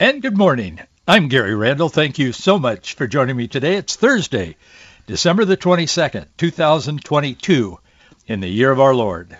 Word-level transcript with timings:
And 0.00 0.22
good 0.22 0.38
morning. 0.38 0.80
I'm 1.06 1.28
Gary 1.28 1.54
Randall. 1.54 1.90
Thank 1.90 2.18
you 2.18 2.32
so 2.32 2.58
much 2.58 2.94
for 2.94 3.06
joining 3.06 3.36
me 3.36 3.48
today. 3.48 3.76
It's 3.76 3.96
Thursday, 3.96 4.56
December 5.06 5.44
the 5.44 5.58
22nd, 5.58 6.24
2022, 6.38 7.78
in 8.26 8.40
the 8.40 8.48
year 8.48 8.70
of 8.70 8.80
our 8.80 8.94
Lord. 8.94 9.36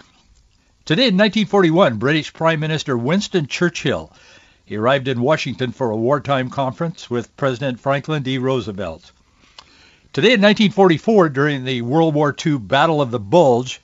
Today 0.85 1.09
in 1.09 1.17
1941, 1.17 1.97
British 1.97 2.35
Prime 2.35 2.61
Minister 2.61 2.95
Winston 2.95 3.47
Churchill 3.47 4.13
he 4.67 4.77
arrived 4.77 5.09
in 5.09 5.23
Washington 5.23 5.73
for 5.73 5.91
a 5.91 5.97
wartime 5.97 6.51
conference 6.51 7.09
with 7.09 7.35
President 7.39 7.81
Franklin 7.81 8.23
D. 8.23 8.37
Roosevelt. 8.37 9.13
Today 10.13 10.35
in 10.35 10.43
1944, 10.43 11.31
during 11.31 11.65
the 11.65 11.81
World 11.81 12.15
War 12.15 12.37
II 12.47 12.59
Battle 12.59 13.01
of 13.01 13.11
the 13.11 13.19
Bulge, 13.19 13.81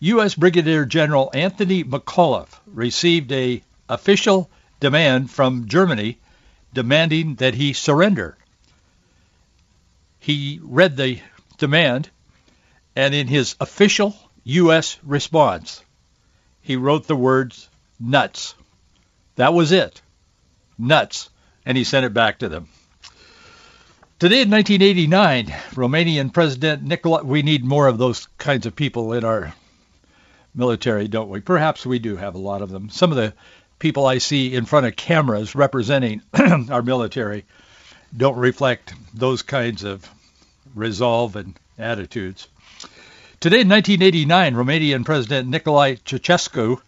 U.S. 0.00 0.34
Brigadier 0.34 0.86
General 0.86 1.30
Anthony 1.32 1.84
McAuliffe 1.84 2.58
received 2.66 3.30
a 3.30 3.62
official 3.88 4.50
demand 4.80 5.30
from 5.30 5.68
Germany 5.68 6.18
demanding 6.72 7.36
that 7.36 7.54
he 7.54 7.72
surrender. 7.72 8.36
He 10.18 10.60
read 10.62 10.96
the 10.96 11.20
demand, 11.58 12.10
and 12.94 13.14
in 13.14 13.28
his 13.28 13.56
official 13.60 14.14
U.S. 14.44 14.98
response, 15.02 15.82
he 16.60 16.76
wrote 16.76 17.06
the 17.06 17.16
words, 17.16 17.68
nuts. 17.98 18.54
That 19.36 19.54
was 19.54 19.72
it. 19.72 20.02
Nuts. 20.78 21.30
And 21.64 21.78
he 21.78 21.84
sent 21.84 22.06
it 22.06 22.12
back 22.12 22.40
to 22.40 22.48
them. 22.48 22.68
Today 24.18 24.42
in 24.42 24.50
1989, 24.50 25.46
Romanian 25.74 26.32
President 26.32 26.84
Nicolae, 26.84 27.24
we 27.24 27.42
need 27.42 27.64
more 27.64 27.86
of 27.86 27.98
those 27.98 28.28
kinds 28.38 28.66
of 28.66 28.74
people 28.74 29.12
in 29.12 29.24
our 29.24 29.54
military, 30.54 31.06
don't 31.06 31.28
we? 31.28 31.40
Perhaps 31.40 31.84
we 31.84 31.98
do 31.98 32.16
have 32.16 32.34
a 32.34 32.38
lot 32.38 32.62
of 32.62 32.70
them. 32.70 32.88
Some 32.88 33.10
of 33.10 33.16
the 33.16 33.34
people 33.78 34.06
I 34.06 34.18
see 34.18 34.54
in 34.54 34.64
front 34.64 34.86
of 34.86 34.96
cameras 34.96 35.54
representing 35.54 36.22
our 36.70 36.82
military 36.82 37.44
don't 38.16 38.38
reflect 38.38 38.94
those 39.14 39.42
kinds 39.42 39.84
of 39.84 40.08
resolve 40.74 41.36
and 41.36 41.58
attitudes. 41.78 42.48
Today 43.40 43.60
in 43.60 43.68
1989, 43.68 44.54
Romanian 44.54 45.04
President 45.04 45.50
Nicolae 45.50 46.00
Ceausescu, 46.04 46.80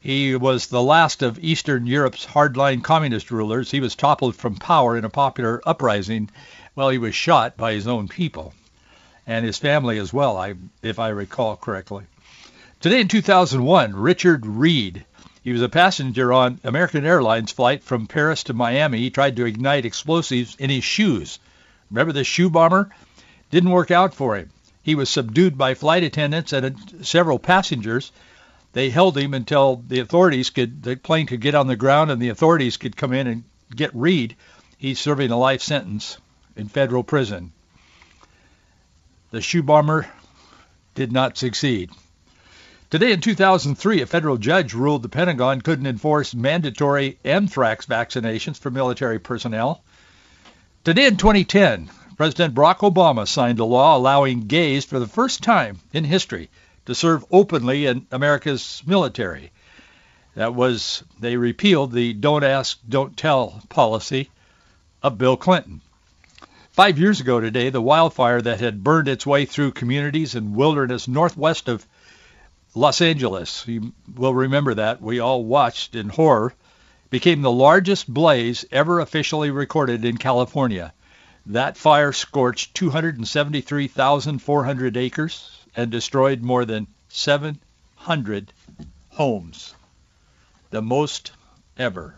he 0.00 0.36
was 0.36 0.66
the 0.66 0.82
last 0.82 1.22
of 1.22 1.38
Eastern 1.38 1.86
Europe's 1.86 2.26
hardline 2.26 2.82
communist 2.84 3.30
rulers. 3.30 3.70
He 3.70 3.80
was 3.80 3.96
toppled 3.96 4.36
from 4.36 4.56
power 4.56 4.96
in 4.96 5.04
a 5.04 5.10
popular 5.10 5.60
uprising. 5.66 6.30
Well, 6.74 6.90
he 6.90 6.98
was 6.98 7.14
shot 7.14 7.56
by 7.56 7.72
his 7.72 7.86
own 7.86 8.08
people 8.08 8.52
and 9.26 9.44
his 9.44 9.58
family 9.58 9.98
as 9.98 10.12
well, 10.12 10.36
I, 10.36 10.54
if 10.82 10.98
I 10.98 11.08
recall 11.08 11.56
correctly. 11.56 12.04
Today 12.80 13.00
in 13.00 13.08
2001, 13.08 13.96
Richard 13.96 14.46
Reid, 14.46 15.04
he 15.46 15.52
was 15.52 15.62
a 15.62 15.68
passenger 15.68 16.32
on 16.32 16.58
American 16.64 17.06
Airlines 17.06 17.52
flight 17.52 17.84
from 17.84 18.08
Paris 18.08 18.42
to 18.42 18.52
Miami. 18.52 18.98
He 18.98 19.10
tried 19.10 19.36
to 19.36 19.44
ignite 19.44 19.86
explosives 19.86 20.56
in 20.56 20.70
his 20.70 20.82
shoes. 20.82 21.38
Remember 21.88 22.12
the 22.12 22.24
shoe 22.24 22.50
bomber? 22.50 22.90
Didn't 23.52 23.70
work 23.70 23.92
out 23.92 24.12
for 24.12 24.36
him. 24.36 24.50
He 24.82 24.96
was 24.96 25.08
subdued 25.08 25.56
by 25.56 25.74
flight 25.74 26.02
attendants 26.02 26.52
and 26.52 26.66
uh, 26.66 26.70
several 27.04 27.38
passengers. 27.38 28.10
They 28.72 28.90
held 28.90 29.16
him 29.16 29.34
until 29.34 29.84
the 29.86 30.00
authorities 30.00 30.50
could, 30.50 30.82
the 30.82 30.96
plane 30.96 31.26
could 31.26 31.42
get 31.42 31.54
on 31.54 31.68
the 31.68 31.76
ground 31.76 32.10
and 32.10 32.20
the 32.20 32.30
authorities 32.30 32.76
could 32.76 32.96
come 32.96 33.12
in 33.12 33.28
and 33.28 33.44
get 33.72 33.94
Reid. 33.94 34.34
He's 34.78 34.98
serving 34.98 35.30
a 35.30 35.38
life 35.38 35.62
sentence 35.62 36.18
in 36.56 36.66
federal 36.66 37.04
prison. 37.04 37.52
The 39.30 39.40
shoe 39.40 39.62
bomber 39.62 40.08
did 40.96 41.12
not 41.12 41.38
succeed. 41.38 41.92
Today 42.88 43.10
in 43.10 43.20
2003, 43.20 44.00
a 44.00 44.06
federal 44.06 44.36
judge 44.36 44.72
ruled 44.72 45.02
the 45.02 45.08
Pentagon 45.08 45.60
couldn't 45.60 45.88
enforce 45.88 46.36
mandatory 46.36 47.18
anthrax 47.24 47.84
vaccinations 47.84 48.60
for 48.60 48.70
military 48.70 49.18
personnel. 49.18 49.82
Today 50.84 51.06
in 51.06 51.16
2010, 51.16 51.90
President 52.16 52.54
Barack 52.54 52.88
Obama 52.88 53.26
signed 53.26 53.58
a 53.58 53.64
law 53.64 53.96
allowing 53.96 54.46
gays 54.46 54.84
for 54.84 55.00
the 55.00 55.08
first 55.08 55.42
time 55.42 55.80
in 55.92 56.04
history 56.04 56.48
to 56.84 56.94
serve 56.94 57.24
openly 57.32 57.86
in 57.86 58.06
America's 58.12 58.84
military. 58.86 59.50
That 60.36 60.54
was, 60.54 61.02
they 61.18 61.36
repealed 61.36 61.90
the 61.90 62.12
don't 62.12 62.44
ask, 62.44 62.78
don't 62.88 63.16
tell 63.16 63.62
policy 63.68 64.30
of 65.02 65.18
Bill 65.18 65.36
Clinton. 65.36 65.80
Five 66.70 67.00
years 67.00 67.18
ago 67.18 67.40
today, 67.40 67.70
the 67.70 67.82
wildfire 67.82 68.40
that 68.42 68.60
had 68.60 68.84
burned 68.84 69.08
its 69.08 69.26
way 69.26 69.44
through 69.44 69.72
communities 69.72 70.36
and 70.36 70.54
wilderness 70.54 71.08
northwest 71.08 71.68
of 71.68 71.84
Los 72.78 73.00
Angeles, 73.00 73.66
you 73.66 73.94
will 74.16 74.34
remember 74.34 74.74
that, 74.74 75.00
we 75.00 75.18
all 75.18 75.42
watched 75.42 75.94
in 75.94 76.10
horror, 76.10 76.52
became 77.08 77.40
the 77.40 77.50
largest 77.50 78.06
blaze 78.06 78.66
ever 78.70 79.00
officially 79.00 79.50
recorded 79.50 80.04
in 80.04 80.18
California. 80.18 80.92
That 81.46 81.78
fire 81.78 82.12
scorched 82.12 82.74
273,400 82.74 84.96
acres 84.98 85.58
and 85.74 85.90
destroyed 85.90 86.42
more 86.42 86.66
than 86.66 86.86
700 87.08 88.52
homes, 89.08 89.74
the 90.68 90.82
most 90.82 91.32
ever. 91.78 92.14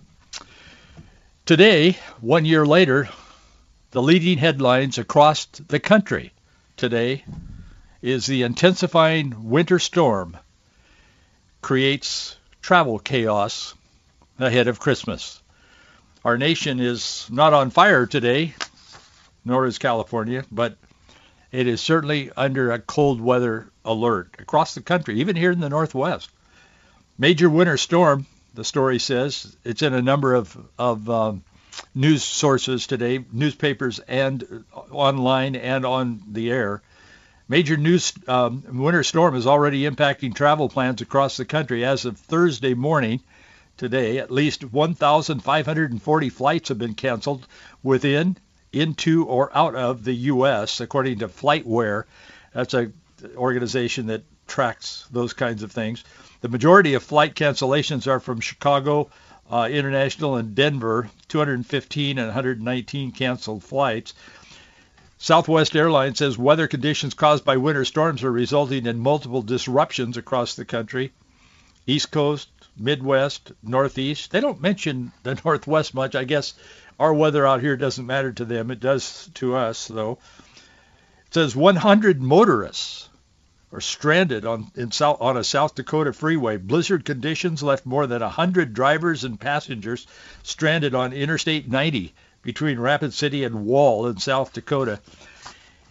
Today, 1.47 1.97
one 2.21 2.45
year 2.45 2.67
later, 2.67 3.09
the 3.93 4.03
leading 4.03 4.39
headlines 4.39 4.99
across 4.99 5.47
the 5.47 5.79
country 5.79 6.33
today 6.77 7.23
is 8.03 8.27
the 8.27 8.43
intensifying 8.43 9.49
winter 9.49 9.79
storm 9.79 10.37
creates 11.61 12.37
travel 12.63 12.99
chaos 12.99 13.75
ahead 14.39 14.69
of 14.69 14.81
Christmas. 14.81 15.43
Our 16.25 16.39
nation 16.39 16.81
is 16.81 17.27
not 17.31 17.55
on 17.55 17.71
fire 17.71 18.07
today, 18.07 18.55
nor 19.45 19.67
is 19.67 19.79
California, 19.79 20.45
but 20.51 20.77
it 21.51 21.67
is 21.67 21.81
certainly 21.81 22.31
under 22.37 22.73
a 22.73 22.79
cold 22.79 23.21
weather 23.21 23.71
alert 23.85 24.37
across 24.39 24.75
the 24.75 24.83
country, 24.83 25.21
even 25.21 25.37
here 25.37 25.51
in 25.51 25.61
the 25.61 25.71
Northwest. 25.71 26.31
Major 27.17 27.49
winter 27.49 27.77
storm, 27.77 28.27
the 28.55 28.65
story 28.65 28.99
says. 28.99 29.57
It's 29.65 29.83
in 29.83 29.95
a 29.95 30.03
number 30.03 30.35
of, 30.35 30.57
of 30.79 31.09
um, 31.09 31.43
news 31.95 32.23
sources 32.23 32.87
today, 32.87 33.25
newspapers 33.33 33.99
and 34.01 34.65
online 34.91 35.57
and 35.57 35.87
on 35.87 36.23
the 36.31 36.51
air. 36.51 36.83
Major 37.51 37.79
news 37.79 38.13
um, 38.27 38.63
winter 38.69 39.03
storm 39.03 39.35
is 39.35 39.47
already 39.47 39.89
impacting 39.89 40.35
travel 40.35 40.69
plans 40.69 41.01
across 41.01 41.39
the 41.39 41.47
country. 41.47 41.83
As 41.83 42.05
of 42.05 42.19
Thursday 42.19 42.75
morning, 42.75 43.21
today, 43.79 44.19
at 44.19 44.31
least 44.31 44.71
1,540 44.71 46.29
flights 46.29 46.69
have 46.69 46.77
been 46.77 46.95
canceled 46.95 47.47
within, 47.83 48.37
into, 48.71 49.25
or 49.25 49.57
out 49.57 49.75
of 49.75 50.05
the 50.05 50.13
U.S., 50.13 50.81
according 50.81 51.21
to 51.21 51.29
FlightAware. 51.29 52.05
That's 52.53 52.75
a 52.75 52.93
organization 53.35 54.09
that 54.09 54.25
tracks 54.47 55.07
those 55.11 55.33
kinds 55.33 55.63
of 55.63 55.73
things. 55.73 56.05
The 56.43 56.49
majority 56.49 56.95
of 56.95 57.03
flight 57.03 57.35
cancellations 57.35 58.07
are 58.07 58.21
from 58.21 58.41
Chicago 58.41 59.11
uh, 59.51 59.69
International 59.71 60.37
and 60.37 60.55
Denver, 60.55 61.09
215 61.29 62.19
and 62.19 62.27
119 62.27 63.13
canceled 63.13 63.65
flights. 63.65 64.13
Southwest 65.21 65.75
Airlines 65.75 66.19
says 66.19 66.39
weather 66.39 66.69
conditions 66.69 67.13
caused 67.13 67.45
by 67.45 67.57
winter 67.57 67.85
storms 67.85 68.23
are 68.23 68.31
resulting 68.31 68.87
in 68.87 69.01
multiple 69.01 69.43
disruptions 69.43 70.17
across 70.17 70.55
the 70.55 70.65
country. 70.65 71.13
East 71.89 72.13
Coast, 72.13 72.49
Midwest, 72.77 73.51
Northeast. 73.61 74.31
They 74.31 74.41
don't 74.41 74.63
mention 74.63 75.11
the 75.25 75.35
Northwest 75.45 75.93
much. 75.93 76.15
I 76.15 76.23
guess 76.23 76.55
our 77.01 77.13
weather 77.13 77.45
out 77.45 77.61
here 77.61 77.77
doesn't 77.77 78.07
matter 78.07 78.33
to 78.33 78.45
them. 78.45 78.71
It 78.71 78.79
does 78.79 79.29
to 79.35 79.57
us, 79.57 79.89
though. 79.89 80.19
It 81.27 81.35
says 81.35 81.57
100 81.57 82.23
motorists 82.23 83.09
are 83.73 83.81
stranded 83.81 84.47
on 84.47 84.71
South, 84.93 85.19
on 85.21 85.37
a 85.37 85.43
South 85.43 85.75
Dakota 85.75 86.13
freeway. 86.13 86.59
Blizzard 86.59 87.05
conditions 87.05 87.61
left 87.61 87.85
more 87.85 88.07
than 88.07 88.23
100 88.23 88.73
drivers 88.73 89.25
and 89.25 89.39
passengers 89.39 90.07
stranded 90.45 90.95
on 90.95 91.13
Interstate 91.13 91.69
90 91.69 92.15
between 92.43 92.79
Rapid 92.79 93.13
City 93.13 93.45
and 93.45 93.67
Wall 93.67 94.07
in 94.07 94.19
South 94.19 94.53
Dakota. 94.53 95.01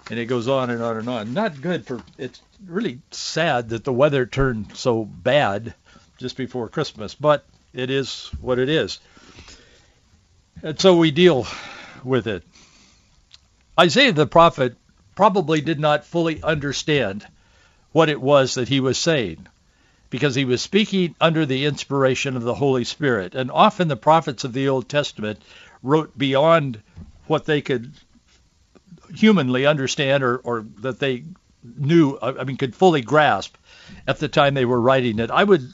And 0.10 0.18
it 0.18 0.26
goes 0.26 0.48
on 0.48 0.70
and 0.70 0.82
on 0.82 0.98
and 0.98 1.10
on. 1.10 1.34
Not 1.34 1.62
good 1.62 1.86
for, 1.86 2.02
it's 2.18 2.42
really 2.66 3.00
sad 3.12 3.70
that 3.70 3.84
the 3.84 3.94
weather 3.94 4.26
turned 4.26 4.78
so 4.78 5.04
bad 5.04 5.74
just 6.18 6.38
before 6.38 6.70
Christmas, 6.70 7.14
but 7.14 7.46
it 7.74 7.90
is 7.90 8.32
what 8.42 8.60
it 8.60 8.70
is. 8.70 9.00
And 10.64 10.80
so 10.80 10.98
we 10.98 11.12
deal 11.12 11.46
with 12.04 12.28
it. 12.28 12.44
Isaiah 13.80 14.14
the 14.14 14.26
prophet 14.26 14.76
probably 15.16 15.62
did 15.62 15.80
not 15.80 16.06
fully 16.06 16.42
understand 16.42 17.26
what 17.92 18.10
it 18.10 18.22
was 18.22 18.56
that 18.56 18.70
he 18.70 18.80
was 18.80 18.98
saying 18.98 19.48
because 20.10 20.36
he 20.36 20.46
was 20.46 20.62
speaking 20.62 21.16
under 21.20 21.46
the 21.46 21.66
inspiration 21.66 22.38
of 22.38 22.44
the 22.44 22.56
Holy 22.56 22.84
Spirit. 22.84 23.36
And 23.36 23.52
often 23.52 23.88
the 23.88 23.98
prophets 23.98 24.44
of 24.44 24.54
the 24.54 24.70
Old 24.70 24.88
Testament 24.88 25.42
wrote 25.88 26.18
beyond 26.18 26.81
what 27.28 27.45
they 27.45 27.62
could 27.62 27.92
humanly 29.16 29.66
understand 29.66 30.24
or, 30.24 30.38
or 30.38 30.66
that 30.80 31.00
they 31.00 31.24
knew, 31.63 32.18
I 32.22 32.44
mean, 32.44 32.57
could 32.57 32.75
fully 32.75 33.01
grasp 33.01 33.56
at 34.06 34.19
the 34.19 34.28
time 34.28 34.54
they 34.54 34.66
were 34.66 34.80
writing 34.80 35.19
it. 35.19 35.31
I 35.31 35.44
would, 35.44 35.66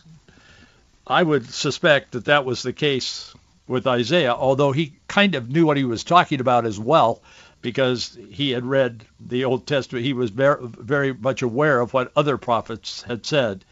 I 1.08 1.24
would 1.24 1.50
suspect 1.50 2.12
that 2.12 2.26
that 2.26 2.46
was 2.46 2.62
the 2.62 2.74
case 2.74 3.34
with 3.68 3.88
Isaiah, 3.88 4.34
although 4.34 4.72
he 4.72 4.94
kind 5.08 5.36
of 5.36 5.50
knew 5.50 5.66
what 5.66 5.78
he 5.78 5.84
was 5.84 6.04
talking 6.04 6.40
about 6.40 6.66
as 6.66 6.80
well 6.80 7.22
because 7.62 8.18
he 8.30 8.52
had 8.52 8.66
read 8.66 9.06
the 9.20 9.46
Old 9.46 9.66
Testament. 9.66 10.06
He 10.06 10.14
was 10.14 10.30
very, 10.30 10.68
very 10.68 11.14
much 11.14 11.42
aware 11.42 11.80
of 11.80 11.94
what 11.94 12.12
other 12.16 12.38
prophets 12.38 13.02
had 13.04 13.26
said. 13.26 13.66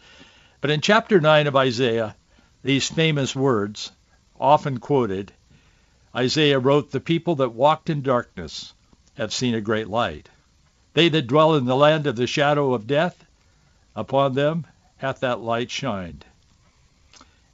But 0.59 0.71
in 0.71 0.81
chapter 0.81 1.19
9 1.19 1.47
of 1.47 1.55
Isaiah, 1.55 2.15
these 2.63 2.89
famous 2.89 3.35
words, 3.35 3.91
often 4.39 4.79
quoted, 4.79 5.33
Isaiah 6.15 6.59
wrote, 6.59 6.91
The 6.91 6.99
people 6.99 7.35
that 7.35 7.53
walked 7.53 7.89
in 7.89 8.01
darkness 8.01 8.73
have 9.15 9.33
seen 9.33 9.55
a 9.55 9.61
great 9.61 9.87
light. 9.87 10.29
They 10.93 11.07
that 11.09 11.27
dwell 11.27 11.55
in 11.55 11.65
the 11.65 11.75
land 11.75 12.05
of 12.05 12.17
the 12.17 12.27
shadow 12.27 12.73
of 12.73 12.87
death, 12.87 13.23
upon 13.95 14.33
them 14.33 14.65
hath 14.97 15.21
that 15.21 15.39
light 15.39 15.71
shined. 15.71 16.25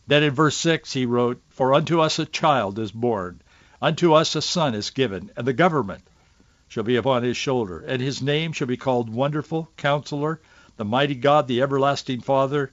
Then 0.08 0.24
in 0.24 0.34
verse 0.34 0.56
6 0.58 0.94
he 0.94 1.06
wrote, 1.06 1.40
For 1.50 1.74
unto 1.74 2.00
us 2.00 2.18
a 2.18 2.26
child 2.26 2.80
is 2.80 2.92
born, 2.92 3.42
unto 3.82 4.14
us 4.14 4.36
a 4.36 4.42
son 4.42 4.74
is 4.74 4.90
given, 4.90 5.30
and 5.38 5.46
the 5.46 5.54
government 5.54 6.04
shall 6.68 6.84
be 6.84 6.96
upon 6.96 7.24
his 7.24 7.38
shoulder, 7.38 7.80
and 7.80 8.02
his 8.02 8.22
name 8.22 8.54
shall 8.54 8.68
be 8.68 8.78
called 8.78 9.10
Wonderful, 9.10 9.70
Counselor, 9.78 10.40
the 10.78 10.86
Mighty 10.86 11.16
God, 11.16 11.48
the 11.48 11.62
Everlasting 11.62 12.22
Father, 12.22 12.72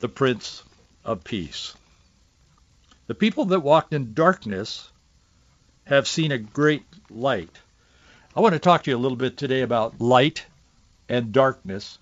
the 0.00 0.08
Prince 0.08 0.64
of 1.04 1.22
Peace. 1.22 1.74
The 3.08 3.14
people 3.14 3.46
that 3.46 3.60
walked 3.60 3.94
in 3.94 4.12
darkness 4.12 4.90
have 5.86 6.06
seen 6.06 6.30
a 6.30 6.36
great 6.36 6.84
light. 7.08 7.48
I 8.36 8.40
want 8.40 8.52
to 8.52 8.58
talk 8.58 8.84
to 8.84 8.90
you 8.90 8.96
a 8.96 8.98
little 8.98 9.16
bit 9.16 9.38
today 9.38 9.62
about 9.62 9.98
light 9.98 10.44
and 11.08 11.32
darkness. 11.32 11.98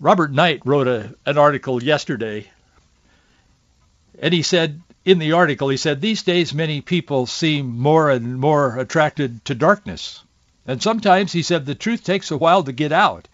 Robert 0.00 0.32
Knight 0.32 0.62
wrote 0.64 0.88
a, 0.88 1.14
an 1.24 1.38
article 1.38 1.80
yesterday, 1.80 2.50
and 4.20 4.34
he 4.34 4.42
said, 4.42 4.82
in 5.04 5.20
the 5.20 5.32
article, 5.32 5.68
he 5.68 5.76
said, 5.76 6.00
these 6.00 6.24
days 6.24 6.52
many 6.52 6.80
people 6.80 7.24
seem 7.26 7.78
more 7.78 8.10
and 8.10 8.40
more 8.40 8.76
attracted 8.76 9.44
to 9.44 9.54
darkness. 9.54 10.20
And 10.66 10.82
sometimes, 10.82 11.30
he 11.30 11.42
said, 11.42 11.64
the 11.64 11.76
truth 11.76 12.02
takes 12.02 12.32
a 12.32 12.36
while 12.36 12.64
to 12.64 12.72
get 12.72 12.90
out. 12.90 13.28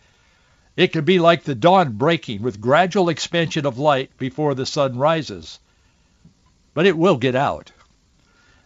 It 0.76 0.92
could 0.92 1.06
be 1.06 1.18
like 1.18 1.44
the 1.44 1.54
dawn 1.54 1.92
breaking 1.92 2.42
with 2.42 2.60
gradual 2.60 3.08
expansion 3.08 3.64
of 3.64 3.78
light 3.78 4.10
before 4.18 4.54
the 4.54 4.66
sun 4.66 4.98
rises. 4.98 5.58
But 6.74 6.86
it 6.86 6.96
will 6.96 7.16
get 7.16 7.34
out. 7.34 7.72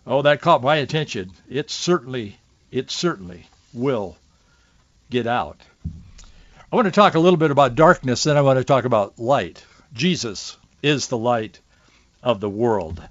Oh, 0.07 0.23
that 0.23 0.41
caught 0.41 0.63
my 0.63 0.77
attention. 0.77 1.31
It 1.49 1.71
certainly, 1.71 2.39
it 2.71 2.91
certainly 2.91 3.47
will 3.73 4.17
get 5.11 5.27
out. 5.27 5.61
I 6.73 6.77
want 6.77 6.87
to 6.87 6.93
talk 6.93 7.15
a 7.15 7.21
little 7.21 7.39
bit 7.39 7.51
about 7.51 7.75
darkness, 7.75 8.25
then 8.25 8.37
I 8.37 8.43
want 8.43 8.59
to 8.59 8.65
talk 8.65 8.85
about 8.85 9.19
light. 9.19 9.65
Jesus 9.93 10.57
is 10.83 11.09
the 11.09 11.19
light 11.19 11.61
of 12.23 12.41
the 12.41 12.51
world. 12.51 13.03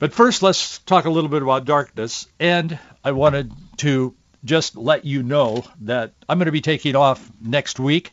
But 0.00 0.14
first, 0.14 0.42
let's 0.42 0.78
talk 0.78 1.04
a 1.04 1.10
little 1.10 1.28
bit 1.28 1.42
about 1.42 1.64
darkness. 1.64 2.26
And 2.40 2.78
I 3.04 3.12
wanted 3.12 3.52
to 3.78 4.14
just 4.44 4.76
let 4.76 5.04
you 5.04 5.22
know 5.22 5.64
that 5.82 6.14
I'm 6.28 6.38
going 6.38 6.46
to 6.46 6.52
be 6.52 6.62
taking 6.62 6.96
off 6.96 7.30
next 7.40 7.78
week, 7.78 8.12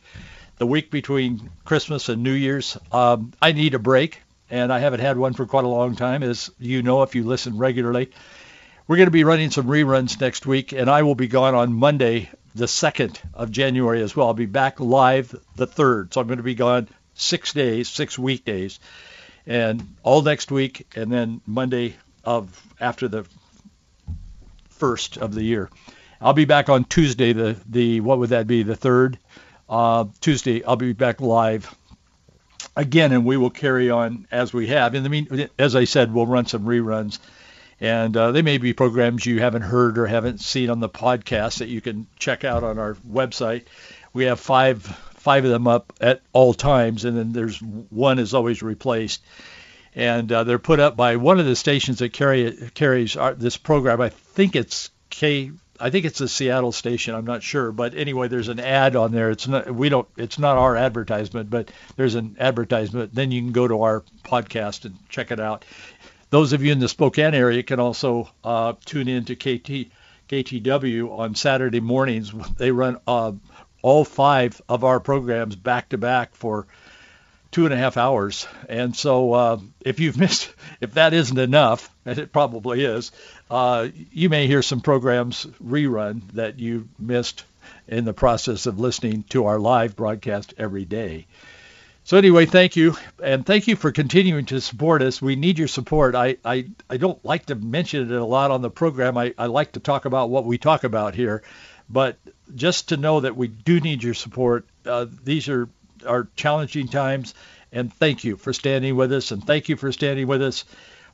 the 0.58 0.66
week 0.66 0.90
between 0.90 1.50
Christmas 1.64 2.08
and 2.08 2.22
New 2.22 2.32
Year's. 2.32 2.76
Um, 2.92 3.32
I 3.40 3.52
need 3.52 3.74
a 3.74 3.78
break, 3.78 4.20
and 4.50 4.72
I 4.72 4.78
haven't 4.78 5.00
had 5.00 5.18
one 5.18 5.34
for 5.34 5.46
quite 5.46 5.64
a 5.64 5.68
long 5.68 5.96
time, 5.96 6.22
as 6.22 6.50
you 6.58 6.82
know 6.82 7.02
if 7.02 7.14
you 7.14 7.24
listen 7.24 7.58
regularly. 7.58 8.10
We're 8.86 8.96
going 8.96 9.06
to 9.06 9.12
be 9.12 9.24
running 9.24 9.50
some 9.50 9.66
reruns 9.66 10.20
next 10.20 10.46
week, 10.46 10.72
and 10.72 10.88
I 10.88 11.02
will 11.02 11.14
be 11.14 11.28
gone 11.28 11.54
on 11.54 11.74
Monday, 11.74 12.30
the 12.54 12.64
2nd 12.64 13.18
of 13.34 13.50
January 13.50 14.02
as 14.02 14.16
well. 14.16 14.28
I'll 14.28 14.34
be 14.34 14.46
back 14.46 14.80
live 14.80 15.34
the 15.56 15.66
3rd, 15.66 16.14
so 16.14 16.20
I'm 16.20 16.26
going 16.26 16.38
to 16.38 16.42
be 16.42 16.54
gone 16.54 16.88
six 17.14 17.52
days, 17.52 17.88
six 17.88 18.18
weekdays, 18.18 18.80
and 19.46 19.96
all 20.02 20.22
next 20.22 20.50
week, 20.50 20.86
and 20.96 21.12
then 21.12 21.40
Monday 21.46 21.96
of 22.24 22.62
after 22.80 23.08
the 23.08 23.26
first 24.70 25.18
of 25.18 25.34
the 25.34 25.42
year. 25.42 25.68
I'll 26.20 26.32
be 26.32 26.44
back 26.46 26.68
on 26.68 26.84
Tuesday. 26.84 27.32
The 27.32 27.56
the 27.68 28.00
what 28.00 28.18
would 28.18 28.30
that 28.30 28.46
be? 28.46 28.62
The 28.62 28.76
third 28.76 29.18
uh, 29.68 30.06
Tuesday. 30.20 30.64
I'll 30.64 30.76
be 30.76 30.92
back 30.92 31.20
live 31.20 31.74
again, 32.78 33.12
and 33.12 33.24
we 33.24 33.36
will 33.36 33.50
carry 33.50 33.90
on 33.90 34.26
as 34.30 34.54
we 34.54 34.68
have. 34.68 34.94
In 34.94 35.02
the 35.02 35.08
mean, 35.08 35.50
as 35.58 35.74
I 35.74 35.84
said, 35.84 36.14
we'll 36.14 36.26
run 36.26 36.46
some 36.46 36.64
reruns, 36.64 37.18
and 37.80 38.16
uh, 38.16 38.30
they 38.32 38.42
may 38.42 38.58
be 38.58 38.72
programs 38.72 39.26
you 39.26 39.40
haven't 39.40 39.62
heard 39.62 39.98
or 39.98 40.06
haven't 40.06 40.40
seen 40.40 40.70
on 40.70 40.80
the 40.80 40.88
podcast 40.88 41.58
that 41.58 41.68
you 41.68 41.80
can 41.80 42.06
check 42.18 42.44
out 42.44 42.62
on 42.62 42.78
our 42.78 42.94
website. 42.94 43.64
We 44.12 44.24
have 44.24 44.40
five 44.40 44.82
five 44.82 45.44
of 45.44 45.50
them 45.50 45.66
up 45.66 45.92
at 46.00 46.22
all 46.32 46.54
times, 46.54 47.04
and 47.04 47.18
then 47.18 47.32
there's 47.32 47.60
one 47.60 48.18
is 48.18 48.32
always 48.32 48.62
replaced. 48.62 49.22
And 49.94 50.30
uh, 50.30 50.44
they're 50.44 50.60
put 50.60 50.78
up 50.78 50.96
by 50.96 51.16
one 51.16 51.40
of 51.40 51.46
the 51.46 51.56
stations 51.56 51.98
that 51.98 52.12
carry 52.12 52.70
carries 52.74 53.16
our, 53.16 53.34
this 53.34 53.56
program. 53.56 54.00
I 54.00 54.10
think 54.10 54.54
it's 54.54 54.90
K 55.10 55.50
I 55.80 55.90
think 55.90 56.04
it's 56.04 56.20
a 56.20 56.28
Seattle 56.28 56.72
station. 56.72 57.14
I'm 57.14 57.24
not 57.24 57.42
sure, 57.42 57.72
but 57.72 57.94
anyway, 57.94 58.28
there's 58.28 58.48
an 58.48 58.60
ad 58.60 58.96
on 58.96 59.12
there. 59.12 59.30
It's 59.30 59.46
not 59.46 59.72
we 59.72 59.88
don't. 59.88 60.08
It's 60.16 60.38
not 60.38 60.56
our 60.56 60.76
advertisement, 60.76 61.50
but 61.50 61.70
there's 61.96 62.14
an 62.14 62.36
advertisement. 62.38 63.14
Then 63.14 63.30
you 63.30 63.40
can 63.40 63.52
go 63.52 63.68
to 63.68 63.82
our 63.82 64.02
podcast 64.24 64.84
and 64.84 64.96
check 65.08 65.30
it 65.30 65.40
out. 65.40 65.64
Those 66.30 66.52
of 66.52 66.62
you 66.62 66.72
in 66.72 66.78
the 66.78 66.88
Spokane 66.88 67.34
area 67.34 67.62
can 67.62 67.80
also 67.80 68.30
uh, 68.44 68.74
tune 68.84 69.08
in 69.08 69.24
to 69.26 69.36
KT 69.36 69.90
KTW 70.28 71.18
on 71.18 71.34
Saturday 71.34 71.80
mornings. 71.80 72.32
They 72.56 72.70
run 72.70 72.98
uh, 73.06 73.32
all 73.82 74.04
five 74.04 74.60
of 74.68 74.84
our 74.84 75.00
programs 75.00 75.56
back 75.56 75.90
to 75.90 75.98
back 75.98 76.34
for 76.34 76.66
two 77.50 77.64
and 77.64 77.72
a 77.72 77.76
half 77.76 77.96
hours. 77.96 78.46
And 78.68 78.94
so 78.94 79.32
uh, 79.32 79.58
if 79.80 80.00
you've 80.00 80.18
missed, 80.18 80.52
if 80.80 80.94
that 80.94 81.14
isn't 81.14 81.38
enough, 81.38 81.90
and 82.04 82.18
it 82.18 82.32
probably 82.32 82.84
is, 82.84 83.10
uh, 83.50 83.88
you 84.12 84.28
may 84.28 84.46
hear 84.46 84.62
some 84.62 84.80
programs 84.80 85.46
rerun 85.64 86.22
that 86.32 86.58
you 86.58 86.88
missed 86.98 87.44
in 87.86 88.04
the 88.04 88.12
process 88.12 88.66
of 88.66 88.78
listening 88.78 89.24
to 89.30 89.46
our 89.46 89.58
live 89.58 89.96
broadcast 89.96 90.54
every 90.58 90.84
day. 90.84 91.26
So 92.04 92.16
anyway, 92.16 92.46
thank 92.46 92.74
you, 92.74 92.96
and 93.22 93.44
thank 93.44 93.68
you 93.68 93.76
for 93.76 93.92
continuing 93.92 94.46
to 94.46 94.62
support 94.62 95.02
us. 95.02 95.20
We 95.20 95.36
need 95.36 95.58
your 95.58 95.68
support. 95.68 96.14
I, 96.14 96.38
I, 96.42 96.68
I 96.88 96.96
don't 96.96 97.22
like 97.22 97.46
to 97.46 97.54
mention 97.54 98.10
it 98.10 98.16
a 98.16 98.24
lot 98.24 98.50
on 98.50 98.62
the 98.62 98.70
program. 98.70 99.18
I, 99.18 99.34
I 99.36 99.46
like 99.46 99.72
to 99.72 99.80
talk 99.80 100.06
about 100.06 100.30
what 100.30 100.46
we 100.46 100.56
talk 100.56 100.84
about 100.84 101.14
here, 101.14 101.42
but 101.90 102.16
just 102.54 102.88
to 102.88 102.96
know 102.96 103.20
that 103.20 103.36
we 103.36 103.48
do 103.48 103.78
need 103.80 104.02
your 104.02 104.14
support. 104.14 104.66
Uh, 104.86 105.06
these 105.22 105.48
are 105.50 105.68
are 106.06 106.28
challenging 106.36 106.88
times, 106.88 107.34
and 107.72 107.92
thank 107.92 108.24
you 108.24 108.36
for 108.36 108.52
standing 108.52 108.96
with 108.96 109.12
us, 109.12 109.30
and 109.30 109.44
thank 109.44 109.68
you 109.68 109.76
for 109.76 109.92
standing 109.92 110.26
with 110.26 110.42
us 110.42 110.64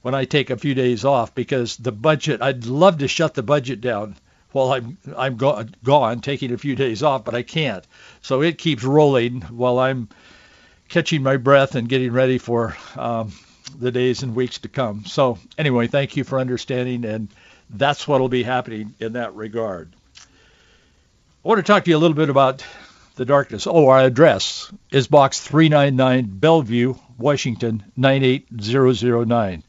when 0.05 0.15
I 0.15 0.27
take 0.27 0.51
a 0.51 0.59
few 0.59 0.75
days 0.75 1.07
off 1.07 1.35
because 1.35 1.79
the 1.79 1.91
budget. 1.91 2.43
I'd 2.43 2.67
love 2.67 2.99
to 2.99 3.09
shut 3.09 3.33
the 3.33 3.43
budget 3.43 3.81
down 3.81 4.17
while 4.53 4.71
I'm 4.71 4.99
I'm 5.17 5.39
go- 5.39 5.65
gone, 5.83 6.21
taking 6.21 6.53
a 6.53 6.59
few 6.59 6.77
days 6.77 7.03
off, 7.03 7.25
but 7.25 7.35
I 7.35 7.43
can't. 7.43 7.87
So 8.21 8.43
it 8.43 8.59
keeps 8.59 8.85
rolling 8.85 9.41
while 9.41 9.79
I'm 9.79 10.11
catching 10.91 11.23
my 11.23 11.39
breath 11.39 11.75
and 11.75 11.89
getting 11.89 12.13
ready 12.13 12.37
for 12.37 12.77
um, 12.97 13.33
the 13.79 13.91
days 13.91 14.23
and 14.23 14.35
weeks 14.35 14.59
to 14.59 14.69
come. 14.69 15.07
So 15.07 15.39
anyway, 15.57 15.87
thank 15.87 16.19
you 16.19 16.25
for 16.25 16.39
understanding, 16.39 17.07
and 17.07 17.29
that's 17.71 18.07
what 18.07 18.21
will 18.21 18.29
be 18.29 18.43
happening 18.43 18.95
in 19.01 19.15
that 19.15 19.35
regard. 19.35 19.97
I 20.19 21.49
want 21.49 21.61
to 21.61 21.73
talk 21.73 21.85
to 21.85 21.91
you 21.91 21.97
a 21.97 22.03
little 22.05 22.15
bit 22.15 22.29
about 22.29 22.63
the 23.17 23.25
darkness. 23.25 23.67
Oh, 23.67 23.89
our 23.89 24.01
address 24.01 24.71
is 24.91 25.07
Box 25.07 25.41
399, 25.41 26.27
Bellevue, 26.41 26.95
Washington 27.17 27.85
98009. 27.97 29.63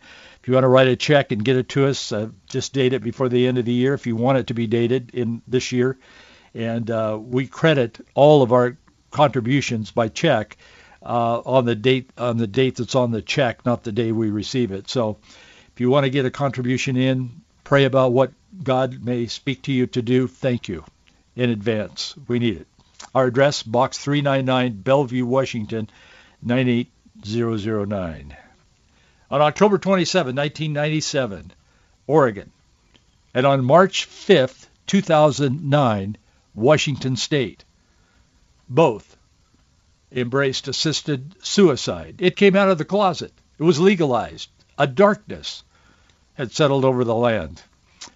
If 0.45 0.49
you 0.49 0.53
want 0.53 0.65
to 0.65 0.69
write 0.69 0.87
a 0.87 0.95
check 0.95 1.31
and 1.31 1.43
get 1.43 1.55
it 1.55 1.69
to 1.69 1.87
us, 1.87 2.11
uh, 2.11 2.29
just 2.45 2.71
date 2.71 2.93
it 2.93 3.01
before 3.01 3.29
the 3.29 3.47
end 3.47 3.57
of 3.57 3.65
the 3.65 3.73
year 3.73 3.95
if 3.95 4.05
you 4.05 4.15
want 4.15 4.37
it 4.37 4.45
to 4.45 4.53
be 4.53 4.67
dated 4.67 5.09
in 5.11 5.41
this 5.47 5.71
year. 5.71 5.97
And 6.53 6.91
uh, 6.91 7.17
we 7.19 7.47
credit 7.47 7.99
all 8.13 8.43
of 8.43 8.53
our 8.53 8.77
contributions 9.09 9.89
by 9.89 10.09
check 10.09 10.57
uh, 11.01 11.39
on 11.39 11.65
the 11.65 11.73
date 11.73 12.11
on 12.15 12.37
the 12.37 12.45
date 12.45 12.75
that's 12.75 12.93
on 12.93 13.09
the 13.09 13.23
check, 13.23 13.65
not 13.65 13.83
the 13.83 13.91
day 13.91 14.11
we 14.11 14.29
receive 14.29 14.71
it. 14.71 14.87
So 14.87 15.17
if 15.73 15.81
you 15.81 15.89
want 15.89 16.03
to 16.03 16.11
get 16.11 16.25
a 16.27 16.29
contribution 16.29 16.95
in, 16.95 17.41
pray 17.63 17.85
about 17.85 18.13
what 18.13 18.31
God 18.63 19.03
may 19.03 19.25
speak 19.25 19.63
to 19.63 19.71
you 19.71 19.87
to 19.87 20.03
do. 20.03 20.27
Thank 20.27 20.67
you 20.67 20.85
in 21.35 21.49
advance. 21.49 22.13
We 22.27 22.37
need 22.37 22.57
it. 22.57 22.67
Our 23.15 23.25
address, 23.25 23.63
Box 23.63 23.97
399, 23.97 24.73
Bellevue, 24.83 25.25
Washington, 25.25 25.89
98009. 26.43 28.37
On 29.31 29.41
October 29.41 29.77
27, 29.77 30.35
1997, 30.35 31.51
Oregon. 32.05 32.51
And 33.33 33.45
on 33.45 33.65
March 33.65 34.05
5, 34.05 34.69
2009, 34.85 36.17
Washington 36.53 37.15
State. 37.15 37.65
Both 38.69 39.17
embraced 40.11 40.67
assisted 40.67 41.35
suicide. 41.43 42.15
It 42.19 42.35
came 42.35 42.55
out 42.55 42.69
of 42.69 42.77
the 42.77 42.85
closet. 42.85 43.33
It 43.57 43.63
was 43.63 43.79
legalized. 43.79 44.49
A 44.77 44.85
darkness 44.85 45.63
had 46.35 46.51
settled 46.51 46.85
over 46.85 47.03
the 47.03 47.15
land. 47.15 47.61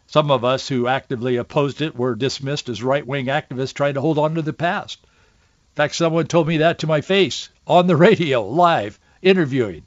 Some 0.07 0.31
of 0.31 0.45
us 0.45 0.67
who 0.67 0.87
actively 0.87 1.37
opposed 1.37 1.81
it 1.81 1.95
were 1.95 2.15
dismissed 2.15 2.69
as 2.69 2.83
right-wing 2.83 3.25
activists 3.25 3.73
trying 3.73 3.95
to 3.95 4.01
hold 4.01 4.17
on 4.17 4.35
to 4.35 4.41
the 4.41 4.53
past. 4.53 4.99
In 5.03 5.75
fact, 5.75 5.95
someone 5.95 6.27
told 6.27 6.47
me 6.47 6.57
that 6.57 6.79
to 6.79 6.87
my 6.87 7.01
face 7.01 7.49
on 7.65 7.87
the 7.87 7.95
radio, 7.95 8.45
live, 8.47 8.99
interviewing. 9.21 9.83